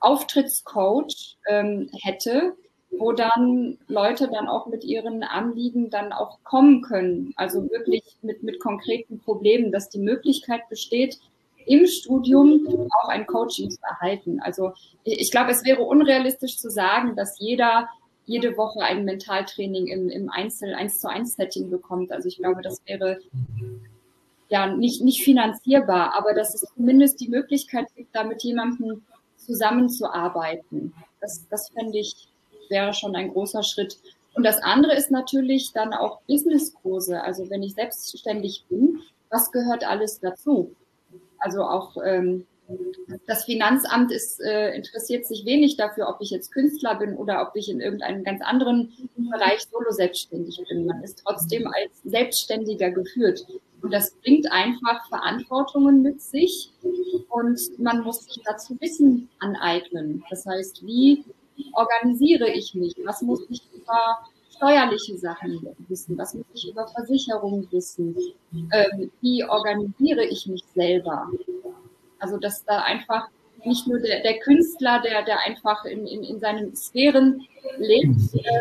Auftrittscoach 0.00 1.36
ähm, 1.48 1.90
hätte, 2.02 2.56
wo 2.90 3.12
dann 3.12 3.78
Leute 3.88 4.28
dann 4.28 4.48
auch 4.48 4.66
mit 4.66 4.84
ihren 4.84 5.22
Anliegen 5.22 5.90
dann 5.90 6.12
auch 6.12 6.38
kommen 6.44 6.82
können. 6.82 7.32
Also 7.36 7.68
wirklich 7.70 8.02
mit, 8.22 8.42
mit 8.42 8.60
konkreten 8.60 9.20
Problemen, 9.20 9.72
dass 9.72 9.88
die 9.88 9.98
Möglichkeit 9.98 10.68
besteht, 10.68 11.18
im 11.66 11.86
Studium 11.86 12.88
auch 13.02 13.08
ein 13.08 13.26
Coaching 13.26 13.70
zu 13.70 13.78
erhalten. 13.82 14.40
Also 14.40 14.72
ich 15.04 15.30
glaube, 15.30 15.50
es 15.50 15.64
wäre 15.64 15.82
unrealistisch 15.82 16.58
zu 16.58 16.70
sagen, 16.70 17.16
dass 17.16 17.38
jeder 17.38 17.88
jede 18.26 18.56
Woche 18.56 18.80
ein 18.80 19.04
Mentaltraining 19.04 19.86
im, 19.86 20.10
im 20.10 20.28
Einzel, 20.28 20.74
1 20.74 21.00
zu 21.00 21.08
1 21.08 21.36
Setting 21.36 21.70
bekommt. 21.70 22.12
Also 22.12 22.28
ich 22.28 22.38
glaube, 22.38 22.60
das 22.60 22.82
wäre 22.84 23.20
ja 24.48 24.74
nicht, 24.74 25.02
nicht 25.02 25.22
finanzierbar, 25.22 26.12
aber 26.14 26.34
dass 26.34 26.54
es 26.54 26.68
zumindest 26.74 27.20
die 27.20 27.28
Möglichkeit 27.28 27.86
gibt, 27.94 28.14
da 28.14 28.24
mit 28.24 28.42
jemandem 28.42 29.02
zusammenzuarbeiten. 29.36 30.92
Das, 31.20 31.46
das 31.48 31.70
fände 31.70 31.98
ich, 31.98 32.28
wäre 32.68 32.92
schon 32.92 33.14
ein 33.14 33.32
großer 33.32 33.62
Schritt. 33.62 33.96
Und 34.34 34.44
das 34.44 34.58
andere 34.58 34.94
ist 34.94 35.10
natürlich 35.10 35.72
dann 35.72 35.94
auch 35.94 36.20
Businesskurse. 36.26 37.22
Also 37.22 37.48
wenn 37.48 37.62
ich 37.62 37.74
selbstständig 37.74 38.64
bin, 38.68 39.00
was 39.30 39.50
gehört 39.52 39.84
alles 39.84 40.20
dazu? 40.20 40.74
Also 41.38 41.62
auch 41.62 41.96
ähm, 42.04 42.46
das 43.26 43.44
Finanzamt 43.44 44.10
ist, 44.10 44.40
äh, 44.40 44.74
interessiert 44.74 45.26
sich 45.26 45.44
wenig 45.44 45.76
dafür, 45.76 46.08
ob 46.08 46.16
ich 46.20 46.30
jetzt 46.30 46.52
Künstler 46.52 46.96
bin 46.96 47.16
oder 47.16 47.42
ob 47.42 47.54
ich 47.54 47.68
in 47.68 47.80
irgendeinem 47.80 48.24
ganz 48.24 48.42
anderen 48.42 48.92
Bereich 49.16 49.60
solo 49.70 49.90
selbstständig 49.90 50.60
bin. 50.68 50.86
Man 50.86 51.02
ist 51.02 51.22
trotzdem 51.24 51.66
als 51.68 52.02
Selbstständiger 52.04 52.90
geführt. 52.90 53.46
Und 53.82 53.92
das 53.92 54.12
bringt 54.22 54.50
einfach 54.50 55.06
Verantwortungen 55.08 56.02
mit 56.02 56.20
sich 56.20 56.72
und 57.28 57.60
man 57.78 58.00
muss 58.02 58.24
sich 58.24 58.42
dazu 58.44 58.76
Wissen 58.80 59.28
aneignen. 59.38 60.24
Das 60.30 60.44
heißt, 60.46 60.84
wie 60.84 61.24
organisiere 61.72 62.50
ich 62.50 62.74
mich? 62.74 62.94
Was 63.04 63.22
muss 63.22 63.46
ich 63.48 63.62
über 63.74 64.26
steuerliche 64.56 65.18
Sachen 65.18 65.66
wissen? 65.88 66.16
Was 66.18 66.34
muss 66.34 66.46
ich 66.54 66.70
über 66.70 66.86
Versicherungen 66.88 67.66
wissen? 67.70 68.16
Ähm, 68.52 69.10
wie 69.20 69.44
organisiere 69.44 70.24
ich 70.24 70.46
mich 70.46 70.64
selber? 70.74 71.30
Also 72.18 72.38
dass 72.38 72.64
da 72.64 72.80
einfach 72.80 73.28
nicht 73.64 73.86
nur 73.86 73.98
der, 73.98 74.22
der 74.22 74.38
Künstler, 74.38 75.00
der, 75.02 75.24
der 75.24 75.40
einfach 75.40 75.84
in, 75.84 76.06
in, 76.06 76.22
in 76.22 76.38
seinen 76.38 76.74
Sphären 76.76 77.46
lebt, 77.78 78.20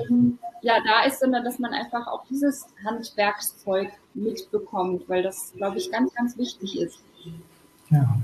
ähm, 0.09 0.39
ja, 0.61 0.77
da 0.83 1.03
ist, 1.05 1.19
sondern 1.19 1.43
dass 1.43 1.59
man 1.59 1.73
einfach 1.73 2.07
auch 2.07 2.25
dieses 2.27 2.65
Handwerkszeug 2.83 3.91
mitbekommt, 4.15 5.07
weil 5.07 5.21
das, 5.21 5.53
glaube 5.55 5.77
ich, 5.77 5.91
ganz, 5.91 6.13
ganz 6.15 6.37
wichtig 6.37 6.79
ist. 6.79 6.99
Ja. 7.91 8.17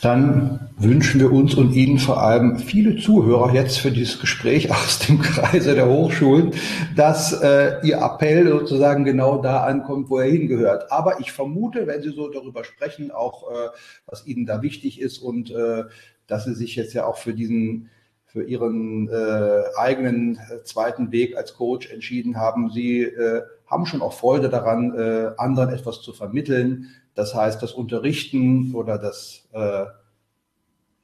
Dann 0.00 0.70
wünschen 0.78 1.20
wir 1.20 1.32
uns 1.32 1.54
und 1.54 1.72
Ihnen 1.72 1.98
vor 1.98 2.22
allem 2.22 2.58
viele 2.58 2.96
Zuhörer 2.96 3.54
jetzt 3.54 3.78
für 3.78 3.90
dieses 3.90 4.20
Gespräch 4.20 4.70
aus 4.70 4.98
dem 4.98 5.20
Kreise 5.20 5.74
der 5.74 5.88
Hochschulen, 5.88 6.52
dass 6.96 7.32
äh, 7.32 7.74
Ihr 7.82 7.98
Appell 7.98 8.48
sozusagen 8.48 9.04
genau 9.04 9.40
da 9.40 9.62
ankommt, 9.64 10.10
wo 10.10 10.18
er 10.18 10.30
hingehört. 10.30 10.90
Aber 10.90 11.20
ich 11.20 11.32
vermute, 11.32 11.86
wenn 11.86 12.02
Sie 12.02 12.10
so 12.10 12.28
darüber 12.28 12.64
sprechen, 12.64 13.10
auch 13.10 13.50
äh, 13.50 13.68
was 14.06 14.26
Ihnen 14.26 14.46
da 14.46 14.62
wichtig 14.62 15.00
ist 15.00 15.18
und 15.18 15.50
äh, 15.50 15.84
dass 16.26 16.44
Sie 16.44 16.54
sich 16.54 16.76
jetzt 16.76 16.94
ja 16.94 17.06
auch 17.06 17.16
für 17.16 17.34
diesen 17.34 17.90
für 18.32 18.44
Ihren 18.44 19.08
äh, 19.08 19.62
eigenen 19.76 20.36
äh, 20.36 20.64
zweiten 20.64 21.12
Weg 21.12 21.36
als 21.36 21.52
Coach 21.52 21.90
entschieden 21.90 22.38
haben. 22.38 22.70
Sie 22.70 23.02
äh, 23.02 23.42
haben 23.72 23.86
schon 23.86 24.02
auch 24.02 24.12
Freude 24.12 24.50
daran, 24.50 24.94
äh, 24.94 25.30
anderen 25.38 25.70
etwas 25.70 26.02
zu 26.02 26.12
vermitteln, 26.12 26.88
das 27.14 27.34
heißt, 27.34 27.62
das 27.62 27.72
Unterrichten 27.72 28.74
oder 28.74 28.98
das, 28.98 29.48
äh, 29.52 29.86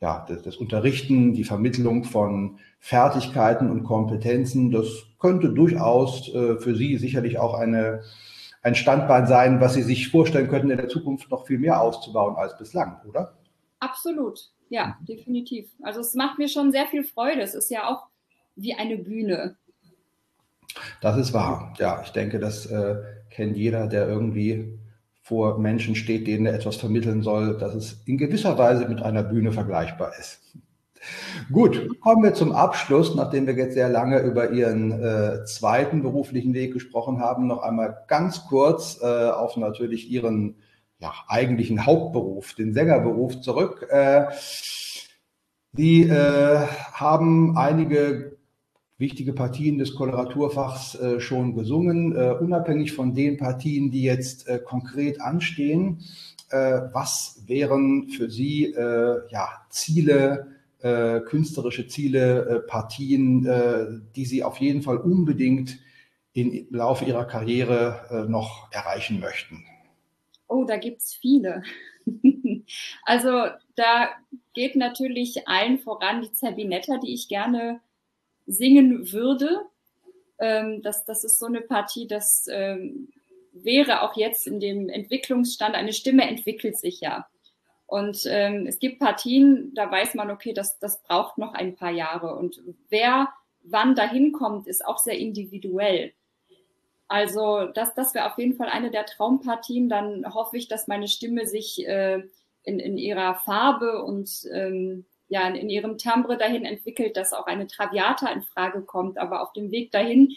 ja, 0.01 0.25
das, 0.29 0.43
das 0.43 0.57
Unterrichten, 0.57 1.33
die 1.33 1.45
Vermittlung 1.45 2.05
von 2.05 2.59
Fertigkeiten 2.79 3.71
und 3.71 3.85
Kompetenzen, 3.85 4.71
das 4.71 4.87
könnte 5.19 5.51
durchaus 5.51 6.33
äh, 6.33 6.57
für 6.57 6.75
Sie 6.75 6.97
sicherlich 6.99 7.39
auch 7.39 7.55
eine, 7.55 8.03
ein 8.63 8.75
Standbein 8.75 9.27
sein, 9.27 9.61
was 9.61 9.75
Sie 9.75 9.83
sich 9.83 10.09
vorstellen 10.09 10.49
könnten, 10.49 10.71
in 10.71 10.77
der 10.77 10.89
Zukunft 10.89 11.31
noch 11.31 11.47
viel 11.47 11.59
mehr 11.59 11.81
auszubauen 11.81 12.37
als 12.37 12.57
bislang, 12.57 13.01
oder? 13.09 13.35
Absolut, 13.81 14.51
ja, 14.69 14.99
mhm. 15.01 15.07
definitiv. 15.07 15.71
Also 15.83 16.01
es 16.01 16.15
macht 16.15 16.39
mir 16.39 16.49
schon 16.49 16.71
sehr 16.71 16.87
viel 16.87 17.05
Freude. 17.05 17.41
Es 17.41 17.55
ist 17.55 17.71
ja 17.71 17.89
auch 17.89 18.07
wie 18.57 18.75
eine 18.75 18.99
Bühne. 18.99 19.57
Das 21.01 21.17
ist 21.17 21.33
wahr. 21.33 21.75
Ja, 21.79 22.01
ich 22.05 22.11
denke, 22.11 22.39
das 22.39 22.67
äh, 22.67 22.97
kennt 23.31 23.57
jeder, 23.57 23.87
der 23.87 24.09
irgendwie 24.09 24.79
vor 25.23 25.59
Menschen 25.59 25.95
steht, 25.95 26.27
denen 26.27 26.47
er 26.47 26.55
etwas 26.55 26.77
vermitteln 26.77 27.23
soll, 27.23 27.59
dass 27.59 27.75
es 27.75 28.03
in 28.07 28.17
gewisser 28.17 28.57
Weise 28.57 28.89
mit 28.89 29.03
einer 29.03 29.23
Bühne 29.23 29.53
vergleichbar 29.53 30.13
ist. 30.19 30.41
Gut, 31.53 32.01
kommen 32.01 32.23
wir 32.23 32.35
zum 32.35 32.53
Abschluss, 32.53 33.15
nachdem 33.15 33.47
wir 33.47 33.55
jetzt 33.55 33.75
sehr 33.75 33.89
lange 33.89 34.21
über 34.21 34.51
Ihren 34.51 34.93
äh, 35.03 35.45
zweiten 35.45 36.03
beruflichen 36.03 36.55
Weg 36.55 36.73
gesprochen 36.73 37.21
haben, 37.21 37.47
noch 37.47 37.63
einmal 37.63 38.05
ganz 38.09 38.47
kurz 38.47 39.01
äh, 39.03 39.31
auf 39.31 39.57
natürlich 39.57 40.11
Ihren 40.11 40.57
ja, 40.99 41.13
eigentlichen 41.29 41.87
Hauptberuf, 41.87 42.55
den 42.55 42.73
Sängerberuf 42.73 43.41
zurück. 43.41 43.87
Äh, 43.91 44.27
Sie 45.75 46.03
äh, 46.03 46.67
haben 46.93 47.57
einige 47.57 48.38
wichtige 48.99 49.33
Partien 49.33 49.79
des 49.79 49.95
Koloraturfachs 49.95 50.97
äh, 50.97 51.21
schon 51.21 51.55
gesungen, 51.55 52.15
äh, 52.15 52.35
unabhängig 52.41 52.93
von 52.93 53.15
den 53.15 53.37
Partien, 53.37 53.91
die 53.91 54.03
jetzt 54.03 54.49
äh, 54.49 54.59
konkret 54.59 55.21
anstehen. 55.21 56.01
Äh, 56.51 56.81
was 56.93 57.43
wären 57.47 58.09
für 58.09 58.29
Sie 58.29 58.65
äh, 58.67 59.21
ja, 59.31 59.49
Ziele, 59.71 60.57
äh, 60.81 61.21
künstlerische 61.21 61.87
Ziele, 61.87 62.65
Partien, 62.69 63.43
die 64.15 64.25
Sie 64.25 64.45
auf 64.45 64.59
jeden 64.59 64.83
Fall 64.83 64.99
unbedingt 64.99 65.79
im 66.35 66.67
Laufe 66.71 67.05
Ihrer 67.05 67.25
Karriere 67.25 68.27
noch 68.29 68.71
erreichen 68.71 69.19
möchten? 69.19 69.65
Oh, 70.47 70.65
da 70.65 70.77
gibt 70.77 71.03
es 71.03 71.15
viele. 71.15 71.63
also 73.03 73.47
da 73.75 74.11
geht 74.55 74.77
natürlich 74.77 75.49
allen 75.49 75.81
voran 75.81 76.23
die 76.23 76.33
Zerbinetta, 76.33 76.99
die 76.99 77.13
ich 77.13 77.29
gerne 77.29 77.81
singen 78.49 79.13
würde. 79.13 79.61
Ähm, 80.41 80.83
das, 80.83 81.05
das 81.05 81.23
ist 81.23 81.39
so 81.39 81.47
eine 81.47 81.61
Partie, 81.61 82.09
das 82.09 82.47
ähm, 82.51 83.09
wäre 83.53 84.03
auch 84.03 84.17
jetzt 84.17 84.47
in 84.47 84.61
dem 84.61 84.89
Entwicklungsstand, 84.89 85.75
eine 85.75 85.93
Stimme 85.93 86.29
entwickelt 86.29 86.79
sich 86.79 87.01
ja. 87.01 87.27
Und 87.87 88.25
ähm, 88.27 88.67
es 88.67 88.79
gibt 88.79 88.99
Partien, 88.99 89.73
da 89.75 89.91
weiß 89.91 90.15
man, 90.15 90.31
okay, 90.31 90.53
das, 90.53 90.79
das 90.79 91.03
braucht 91.03 91.39
noch 91.39 91.55
ein 91.55 91.75
paar 91.75 91.91
Jahre. 91.91 92.35
Und 92.37 92.61
wer 92.91 93.29
wann 93.63 93.95
dahin 93.95 94.33
kommt, 94.33 94.67
ist 94.67 94.85
auch 94.85 94.99
sehr 94.99 95.19
individuell. 95.19 96.13
Also 97.09 97.65
das, 97.65 97.95
das 97.95 98.15
wäre 98.15 98.31
auf 98.31 98.37
jeden 98.37 98.55
Fall 98.55 98.69
eine 98.69 98.91
der 98.91 99.07
Traumpartien. 99.07 99.89
Dann 99.89 100.35
hoffe 100.35 100.59
ich, 100.59 100.69
dass 100.69 100.89
meine 100.89 101.09
Stimme 101.09 101.47
sich 101.47 101.87
äh, 101.87 102.23
in, 102.63 102.79
in 102.79 102.99
ihrer 102.99 103.35
Farbe 103.37 104.05
und 104.05 104.31
ähm, 104.53 105.07
ja 105.29 105.47
in 105.49 105.69
ihrem 105.69 105.99
Timbre 105.99 106.37
dahin 106.37 106.65
entwickelt, 106.65 107.17
dass 107.17 107.33
auch 107.33 107.47
eine 107.47 107.67
Traviata 107.67 108.29
in 108.29 108.43
Frage 108.43 108.83
kommt. 108.83 109.19
Aber 109.19 109.43
auf 109.43 109.53
dem 109.53 109.71
Weg 109.71 109.91
dahin 109.93 110.35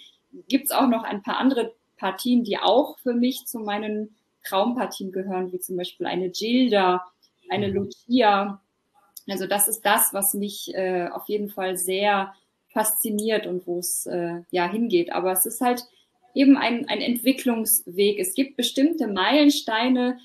gibt 0.48 0.66
es 0.66 0.72
auch 0.72 0.88
noch 0.88 1.04
ein 1.04 1.22
paar 1.22 1.38
andere 1.38 1.74
Partien, 1.98 2.44
die 2.44 2.58
auch 2.58 2.98
für 3.00 3.14
mich 3.14 3.46
zu 3.46 3.60
meinen 3.60 4.16
Traumpartien 4.44 5.12
gehören, 5.12 5.52
wie 5.52 5.60
zum 5.60 5.78
Beispiel 5.78 6.08
eine 6.08 6.30
Gilda, 6.30 7.06
eine 7.50 7.68
mhm. 7.68 7.76
Lucia. 7.76 8.62
Also 9.30 9.48
das 9.48 9.68
ist 9.68 9.82
das, 9.82 10.10
was 10.14 10.34
mich 10.34 10.74
äh, 10.74 11.08
auf 11.10 11.28
jeden 11.28 11.50
Fall 11.50 11.78
sehr 11.78 12.34
fasziniert 12.70 13.46
und 13.48 13.68
wo 13.68 13.80
es 13.80 14.06
äh, 14.08 14.42
ja 14.50 14.70
hingeht. 14.70 15.12
Aber 15.12 15.32
es 15.32 15.46
ist 15.46 15.62
halt 15.62 15.86
eben 16.34 16.58
ein, 16.58 16.88
ein 16.88 17.02
Entwicklungsweg. 17.02 18.20
Es 18.20 18.34
gibt 18.34 18.58
bestimmte 18.58 19.08
Meilensteine, 19.08 20.18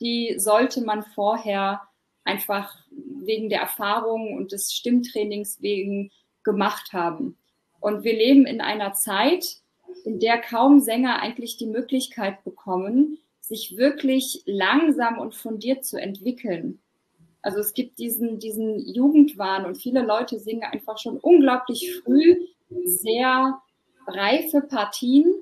die 0.00 0.34
sollte 0.36 0.82
man 0.82 1.02
vorher 1.02 1.80
einfach 2.24 2.76
wegen 2.90 3.48
der 3.48 3.60
Erfahrung 3.60 4.36
und 4.36 4.52
des 4.52 4.72
Stimmtrainings 4.72 5.60
wegen 5.60 6.10
gemacht 6.44 6.92
haben. 6.92 7.36
Und 7.80 8.04
wir 8.04 8.14
leben 8.14 8.46
in 8.46 8.60
einer 8.60 8.94
Zeit, 8.94 9.44
in 10.04 10.18
der 10.20 10.40
kaum 10.40 10.80
Sänger 10.80 11.20
eigentlich 11.20 11.56
die 11.56 11.66
Möglichkeit 11.66 12.44
bekommen, 12.44 13.18
sich 13.40 13.76
wirklich 13.76 14.42
langsam 14.46 15.18
und 15.18 15.34
fundiert 15.34 15.84
zu 15.84 16.00
entwickeln. 16.00 16.80
Also 17.42 17.58
es 17.58 17.74
gibt 17.74 17.98
diesen, 17.98 18.38
diesen 18.38 18.78
Jugendwahn 18.78 19.66
und 19.66 19.76
viele 19.76 20.02
Leute 20.02 20.38
singen 20.38 20.62
einfach 20.62 20.98
schon 20.98 21.18
unglaublich 21.18 22.00
früh 22.02 22.36
sehr 22.84 23.60
reife 24.06 24.60
Partien, 24.62 25.34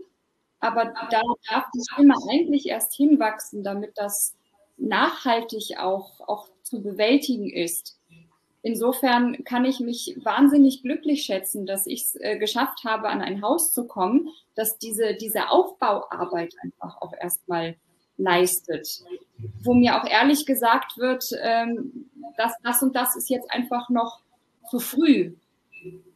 aber 0.60 0.86
da 1.10 1.22
darf 1.50 1.64
die 1.74 1.82
Stimme 1.92 2.14
eigentlich 2.30 2.66
erst 2.66 2.94
hinwachsen, 2.94 3.62
damit 3.62 3.92
das 3.96 4.34
nachhaltig 4.76 5.78
auch, 5.78 6.20
auch 6.26 6.48
zu 6.70 6.82
bewältigen 6.82 7.50
ist. 7.50 7.98
Insofern 8.62 9.42
kann 9.44 9.64
ich 9.64 9.80
mich 9.80 10.16
wahnsinnig 10.22 10.82
glücklich 10.82 11.22
schätzen, 11.22 11.66
dass 11.66 11.86
ich 11.86 12.02
es 12.02 12.14
äh, 12.16 12.38
geschafft 12.38 12.84
habe, 12.84 13.08
an 13.08 13.22
ein 13.22 13.42
Haus 13.42 13.72
zu 13.72 13.86
kommen, 13.86 14.28
dass 14.54 14.78
diese, 14.78 15.14
diese 15.14 15.48
Aufbauarbeit 15.48 16.54
einfach 16.62 17.00
auch 17.00 17.14
erstmal 17.18 17.76
leistet. 18.18 19.02
Wo 19.62 19.72
mir 19.72 19.98
auch 19.98 20.06
ehrlich 20.06 20.44
gesagt 20.44 20.98
wird, 20.98 21.24
ähm, 21.42 22.10
dass 22.36 22.52
das 22.62 22.82
und 22.82 22.94
das 22.94 23.16
ist 23.16 23.30
jetzt 23.30 23.50
einfach 23.50 23.88
noch 23.88 24.20
zu 24.70 24.78
früh. 24.78 25.32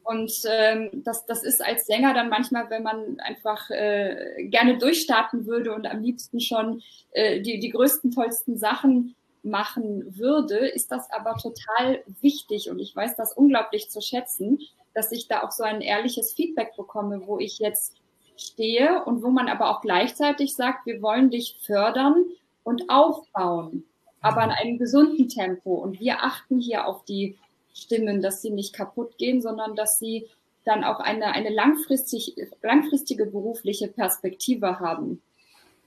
Und 0.03 0.33
ähm, 0.47 0.91
das, 1.03 1.25
das 1.25 1.43
ist 1.43 1.65
als 1.65 1.87
Sänger 1.87 2.13
dann 2.13 2.29
manchmal, 2.29 2.69
wenn 2.69 2.83
man 2.83 3.19
einfach 3.21 3.71
äh, 3.71 4.45
gerne 4.51 4.77
durchstarten 4.77 5.47
würde 5.47 5.75
und 5.75 5.87
am 5.87 6.03
liebsten 6.03 6.41
schon 6.41 6.83
äh, 7.13 7.41
die, 7.41 7.59
die 7.59 7.71
größten, 7.71 8.11
tollsten 8.11 8.59
Sachen 8.59 9.17
machen 9.45 10.19
würde, 10.19 10.57
ist 10.57 10.91
das 10.91 11.11
aber 11.11 11.35
total 11.37 12.03
wichtig 12.21 12.71
und 12.71 12.79
ich 12.79 12.95
weiß 12.97 13.17
das 13.17 13.33
unglaublich 13.33 13.91
zu 13.91 14.01
schätzen, 14.01 14.59
dass 14.95 15.13
ich 15.13 15.29
da 15.29 15.43
auch 15.43 15.51
so 15.51 15.65
ein 15.65 15.81
ehrliches 15.81 16.33
Feedback 16.33 16.77
bekomme, 16.77 17.27
wo 17.27 17.39
ich 17.39 17.59
jetzt 17.59 17.97
stehe 18.37 19.05
und 19.05 19.23
wo 19.23 19.29
man 19.29 19.49
aber 19.49 19.71
auch 19.71 19.81
gleichzeitig 19.81 20.55
sagt, 20.55 20.87
wir 20.87 21.03
wollen 21.03 21.31
dich 21.31 21.59
fördern 21.61 22.25
und 22.63 22.89
aufbauen, 22.89 23.85
aber 24.21 24.45
in 24.45 24.51
einem 24.51 24.79
gesunden 24.79 25.29
Tempo 25.29 25.75
und 25.75 26.01
wir 26.01 26.23
achten 26.23 26.59
hier 26.59 26.87
auf 26.87 27.05
die 27.05 27.37
Stimmen, 27.75 28.23
dass 28.23 28.41
sie 28.41 28.51
nicht 28.51 28.73
kaputt 28.73 29.19
gehen, 29.19 29.43
sondern 29.43 29.75
dass 29.75 29.99
sie 29.99 30.29
dann 30.65 30.85
auch 30.85 31.01
eine, 31.01 31.27
eine 31.27 31.51
langfristig, 31.51 32.35
langfristige 32.63 33.27
berufliche 33.27 33.89
Perspektive 33.89 34.81
haben. 34.81 35.21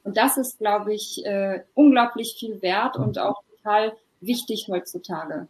Und 0.03 0.17
das 0.17 0.37
ist, 0.37 0.59
glaube 0.59 0.93
ich, 0.93 1.25
äh, 1.25 1.63
unglaublich 1.73 2.35
viel 2.37 2.61
wert 2.61 2.95
und 2.95 3.17
auch 3.19 3.41
total 3.67 3.93
wichtig 4.21 4.67
heutzutage. 4.69 5.47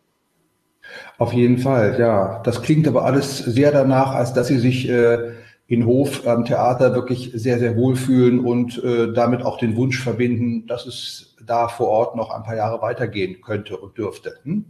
Auf 1.18 1.34
jeden 1.34 1.57
Fall, 1.57 1.97
ja. 1.99 2.41
Das 2.43 2.61
klingt 2.61 2.88
aber 2.88 3.05
alles 3.05 3.38
sehr 3.39 3.72
danach, 3.72 4.13
als 4.13 4.34
dass 4.34 4.47
Sie 4.47 4.59
sich 4.59 4.89
äh, 4.89 5.34
in 5.68 5.86
Hof 5.86 6.26
am 6.26 6.45
Theater 6.45 6.95
wirklich 6.95 7.32
sehr, 7.34 7.59
sehr 7.59 7.76
wohlfühlen 7.76 8.39
und 8.39 8.82
äh, 8.84 9.11
damit 9.13 9.43
auch 9.43 9.57
den 9.57 9.76
Wunsch 9.76 10.01
verbinden, 10.01 10.65
dass 10.65 10.86
es 10.86 11.36
da 11.45 11.68
vor 11.68 11.88
Ort 11.88 12.15
noch 12.15 12.32
ein 12.32 12.43
paar 12.43 12.55
Jahre 12.55 12.82
weitergehen 12.82 13.41
könnte 13.41 13.78
und 13.78 13.97
dürfte. 13.97 14.36
Hm? 14.43 14.65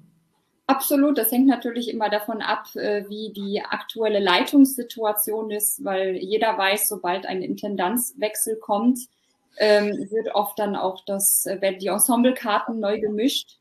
Absolut, 0.66 1.18
das 1.18 1.32
hängt 1.32 1.48
natürlich 1.48 1.90
immer 1.90 2.10
davon 2.10 2.42
ab, 2.42 2.66
äh, 2.76 3.06
wie 3.08 3.32
die 3.32 3.62
aktuelle 3.62 4.20
Leitungssituation 4.20 5.52
ist, 5.52 5.86
weil 5.86 6.18
jeder 6.18 6.58
weiß, 6.58 6.88
sobald 6.90 7.26
ein 7.26 7.42
Intendanzwechsel 7.42 8.58
kommt, 8.58 9.00
ähm, 9.58 10.08
wird 10.12 10.34
oft 10.36 10.58
dann 10.60 10.76
auch 10.76 11.04
das, 11.06 11.46
äh, 11.46 11.62
werden 11.62 11.80
die 11.80 11.88
Ensemblekarten 11.88 12.80
neu 12.80 13.00
gemischt. 13.00 13.58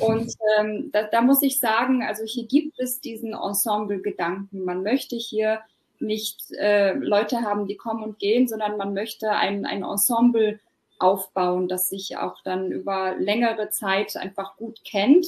Und 0.00 0.32
ähm, 0.58 0.90
da, 0.92 1.04
da 1.04 1.20
muss 1.20 1.42
ich 1.42 1.58
sagen, 1.58 2.02
also 2.02 2.24
hier 2.24 2.46
gibt 2.46 2.78
es 2.78 3.00
diesen 3.00 3.32
Ensemble-Gedanken. 3.32 4.64
Man 4.64 4.82
möchte 4.82 5.16
hier 5.16 5.60
nicht 6.00 6.40
äh, 6.58 6.94
Leute 6.94 7.42
haben, 7.42 7.66
die 7.66 7.76
kommen 7.76 8.02
und 8.02 8.18
gehen, 8.18 8.48
sondern 8.48 8.76
man 8.76 8.94
möchte 8.94 9.30
ein, 9.30 9.64
ein 9.64 9.82
Ensemble 9.82 10.60
aufbauen, 10.98 11.68
das 11.68 11.88
sich 11.88 12.16
auch 12.16 12.36
dann 12.44 12.70
über 12.70 13.14
längere 13.18 13.70
Zeit 13.70 14.16
einfach 14.16 14.56
gut 14.56 14.80
kennt. 14.84 15.26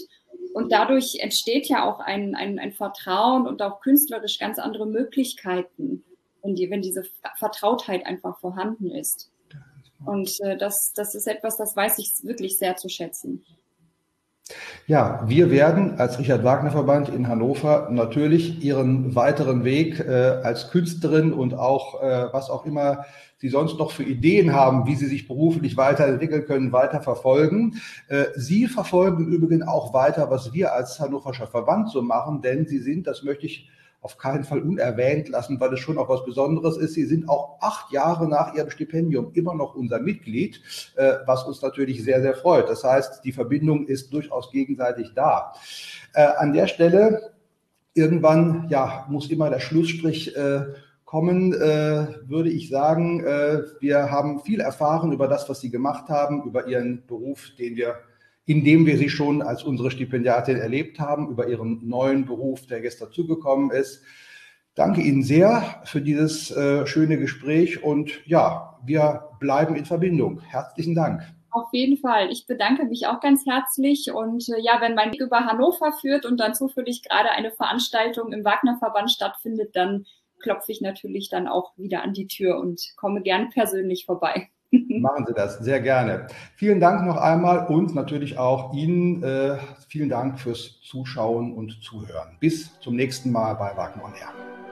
Und 0.54 0.72
dadurch 0.72 1.18
entsteht 1.20 1.68
ja 1.68 1.84
auch 1.84 2.00
ein, 2.00 2.34
ein, 2.34 2.58
ein 2.58 2.72
Vertrauen 2.72 3.46
und 3.46 3.62
auch 3.62 3.80
künstlerisch 3.80 4.38
ganz 4.38 4.58
andere 4.58 4.86
Möglichkeiten, 4.86 6.04
wenn, 6.42 6.54
die, 6.54 6.70
wenn 6.70 6.82
diese 6.82 7.02
Vertrautheit 7.36 8.06
einfach 8.06 8.38
vorhanden 8.40 8.90
ist. 8.90 9.30
Und 10.04 10.30
äh, 10.42 10.56
das, 10.56 10.92
das 10.94 11.14
ist 11.14 11.26
etwas, 11.26 11.56
das 11.56 11.74
weiß 11.74 11.98
ich 11.98 12.10
wirklich 12.22 12.58
sehr 12.58 12.76
zu 12.76 12.88
schätzen. 12.88 13.44
Ja, 14.86 15.24
wir 15.26 15.50
werden 15.50 15.98
als 15.98 16.20
Richard 16.20 16.44
Wagner 16.44 16.70
Verband 16.70 17.08
in 17.08 17.26
Hannover 17.26 17.88
natürlich 17.90 18.62
Ihren 18.62 19.16
weiteren 19.16 19.64
Weg 19.64 19.98
äh, 19.98 20.40
als 20.44 20.70
Künstlerin 20.70 21.32
und 21.32 21.54
auch 21.54 22.00
äh, 22.00 22.32
was 22.32 22.50
auch 22.50 22.64
immer 22.64 23.04
Sie 23.38 23.48
sonst 23.48 23.78
noch 23.78 23.90
für 23.90 24.04
Ideen 24.04 24.54
haben, 24.54 24.86
wie 24.86 24.94
Sie 24.94 25.06
sich 25.06 25.28
beruflich 25.28 25.76
weiterentwickeln 25.76 26.46
können, 26.46 26.72
weiter 26.72 27.00
verfolgen. 27.00 27.82
Äh, 28.08 28.26
Sie 28.36 28.66
verfolgen 28.66 29.26
übrigens 29.26 29.66
auch 29.66 29.92
weiter, 29.92 30.30
was 30.30 30.52
wir 30.52 30.72
als 30.72 31.00
Hannoverscher 31.00 31.48
Verband 31.48 31.90
so 31.90 32.00
machen, 32.00 32.40
denn 32.40 32.66
Sie 32.66 32.78
sind, 32.78 33.06
das 33.06 33.24
möchte 33.24 33.46
ich 33.46 33.68
auf 34.06 34.18
keinen 34.18 34.44
Fall 34.44 34.60
unerwähnt 34.60 35.28
lassen, 35.28 35.58
weil 35.58 35.74
es 35.74 35.80
schon 35.80 35.98
auch 35.98 36.08
was 36.08 36.24
Besonderes 36.24 36.76
ist. 36.76 36.94
Sie 36.94 37.06
sind 37.06 37.28
auch 37.28 37.58
acht 37.60 37.90
Jahre 37.90 38.28
nach 38.28 38.54
Ihrem 38.54 38.70
Stipendium 38.70 39.32
immer 39.34 39.52
noch 39.52 39.74
unser 39.74 39.98
Mitglied, 39.98 40.62
äh, 40.94 41.14
was 41.26 41.42
uns 41.42 41.60
natürlich 41.60 42.04
sehr, 42.04 42.22
sehr 42.22 42.36
freut. 42.36 42.68
Das 42.68 42.84
heißt, 42.84 43.24
die 43.24 43.32
Verbindung 43.32 43.88
ist 43.88 44.12
durchaus 44.12 44.52
gegenseitig 44.52 45.10
da. 45.16 45.54
Äh, 46.14 46.22
an 46.22 46.52
der 46.52 46.68
Stelle 46.68 47.32
irgendwann, 47.94 48.68
ja, 48.68 49.06
muss 49.08 49.28
immer 49.28 49.50
der 49.50 49.58
Schlussstrich 49.58 50.36
äh, 50.36 50.66
kommen, 51.04 51.52
würde 51.52 52.50
ich 52.50 52.68
sagen, 52.68 53.24
wir 53.80 54.10
haben 54.10 54.40
viel 54.40 54.58
erfahren 54.60 55.12
über 55.12 55.28
das, 55.28 55.48
was 55.48 55.60
Sie 55.60 55.70
gemacht 55.70 56.08
haben, 56.08 56.42
über 56.42 56.66
Ihren 56.66 57.06
Beruf, 57.06 57.52
den 57.56 57.76
wir 57.76 57.94
indem 58.46 58.86
wir 58.86 58.96
sie 58.96 59.10
schon 59.10 59.42
als 59.42 59.64
unsere 59.64 59.90
Stipendiatin 59.90 60.56
erlebt 60.56 60.98
haben, 60.98 61.28
über 61.28 61.48
ihren 61.48 61.86
neuen 61.86 62.24
Beruf, 62.24 62.66
der 62.66 62.80
gestern 62.80 63.12
zugekommen 63.12 63.70
ist. 63.70 64.02
Danke 64.74 65.00
Ihnen 65.00 65.22
sehr 65.22 65.82
für 65.84 66.00
dieses 66.00 66.50
äh, 66.50 66.86
schöne 66.86 67.18
Gespräch 67.18 67.82
und 67.82 68.20
ja, 68.26 68.78
wir 68.84 69.30
bleiben 69.40 69.74
in 69.74 69.84
Verbindung. 69.84 70.40
Herzlichen 70.40 70.94
Dank. 70.94 71.22
Auf 71.50 71.68
jeden 71.72 71.96
Fall. 71.96 72.30
Ich 72.30 72.46
bedanke 72.46 72.84
mich 72.84 73.06
auch 73.06 73.20
ganz 73.20 73.46
herzlich. 73.46 74.12
Und 74.12 74.46
äh, 74.50 74.60
ja, 74.60 74.78
wenn 74.82 74.94
mein 74.94 75.12
Weg 75.12 75.22
über 75.22 75.46
Hannover 75.46 75.92
führt 75.92 76.26
und 76.26 76.38
dann 76.38 76.54
zufällig 76.54 77.02
gerade 77.02 77.30
eine 77.30 77.50
Veranstaltung 77.50 78.30
im 78.32 78.44
Wagner-Verband 78.44 79.10
stattfindet, 79.10 79.74
dann 79.74 80.04
klopfe 80.40 80.70
ich 80.70 80.82
natürlich 80.82 81.30
dann 81.30 81.48
auch 81.48 81.72
wieder 81.78 82.02
an 82.02 82.12
die 82.12 82.26
Tür 82.26 82.58
und 82.58 82.92
komme 82.96 83.22
gern 83.22 83.48
persönlich 83.48 84.04
vorbei. 84.04 84.50
Machen 85.00 85.24
Sie 85.26 85.34
das 85.34 85.58
sehr 85.58 85.80
gerne. 85.80 86.26
Vielen 86.54 86.80
Dank 86.80 87.06
noch 87.06 87.16
einmal 87.16 87.66
und 87.66 87.94
natürlich 87.94 88.38
auch 88.38 88.72
Ihnen 88.72 89.22
äh, 89.22 89.56
vielen 89.88 90.08
Dank 90.08 90.38
fürs 90.38 90.80
Zuschauen 90.82 91.52
und 91.52 91.82
Zuhören. 91.82 92.36
Bis 92.40 92.78
zum 92.80 92.96
nächsten 92.96 93.30
Mal 93.32 93.54
bei 93.54 93.76
Wagner 93.76 94.04
on 94.04 94.12
Air. 94.14 94.65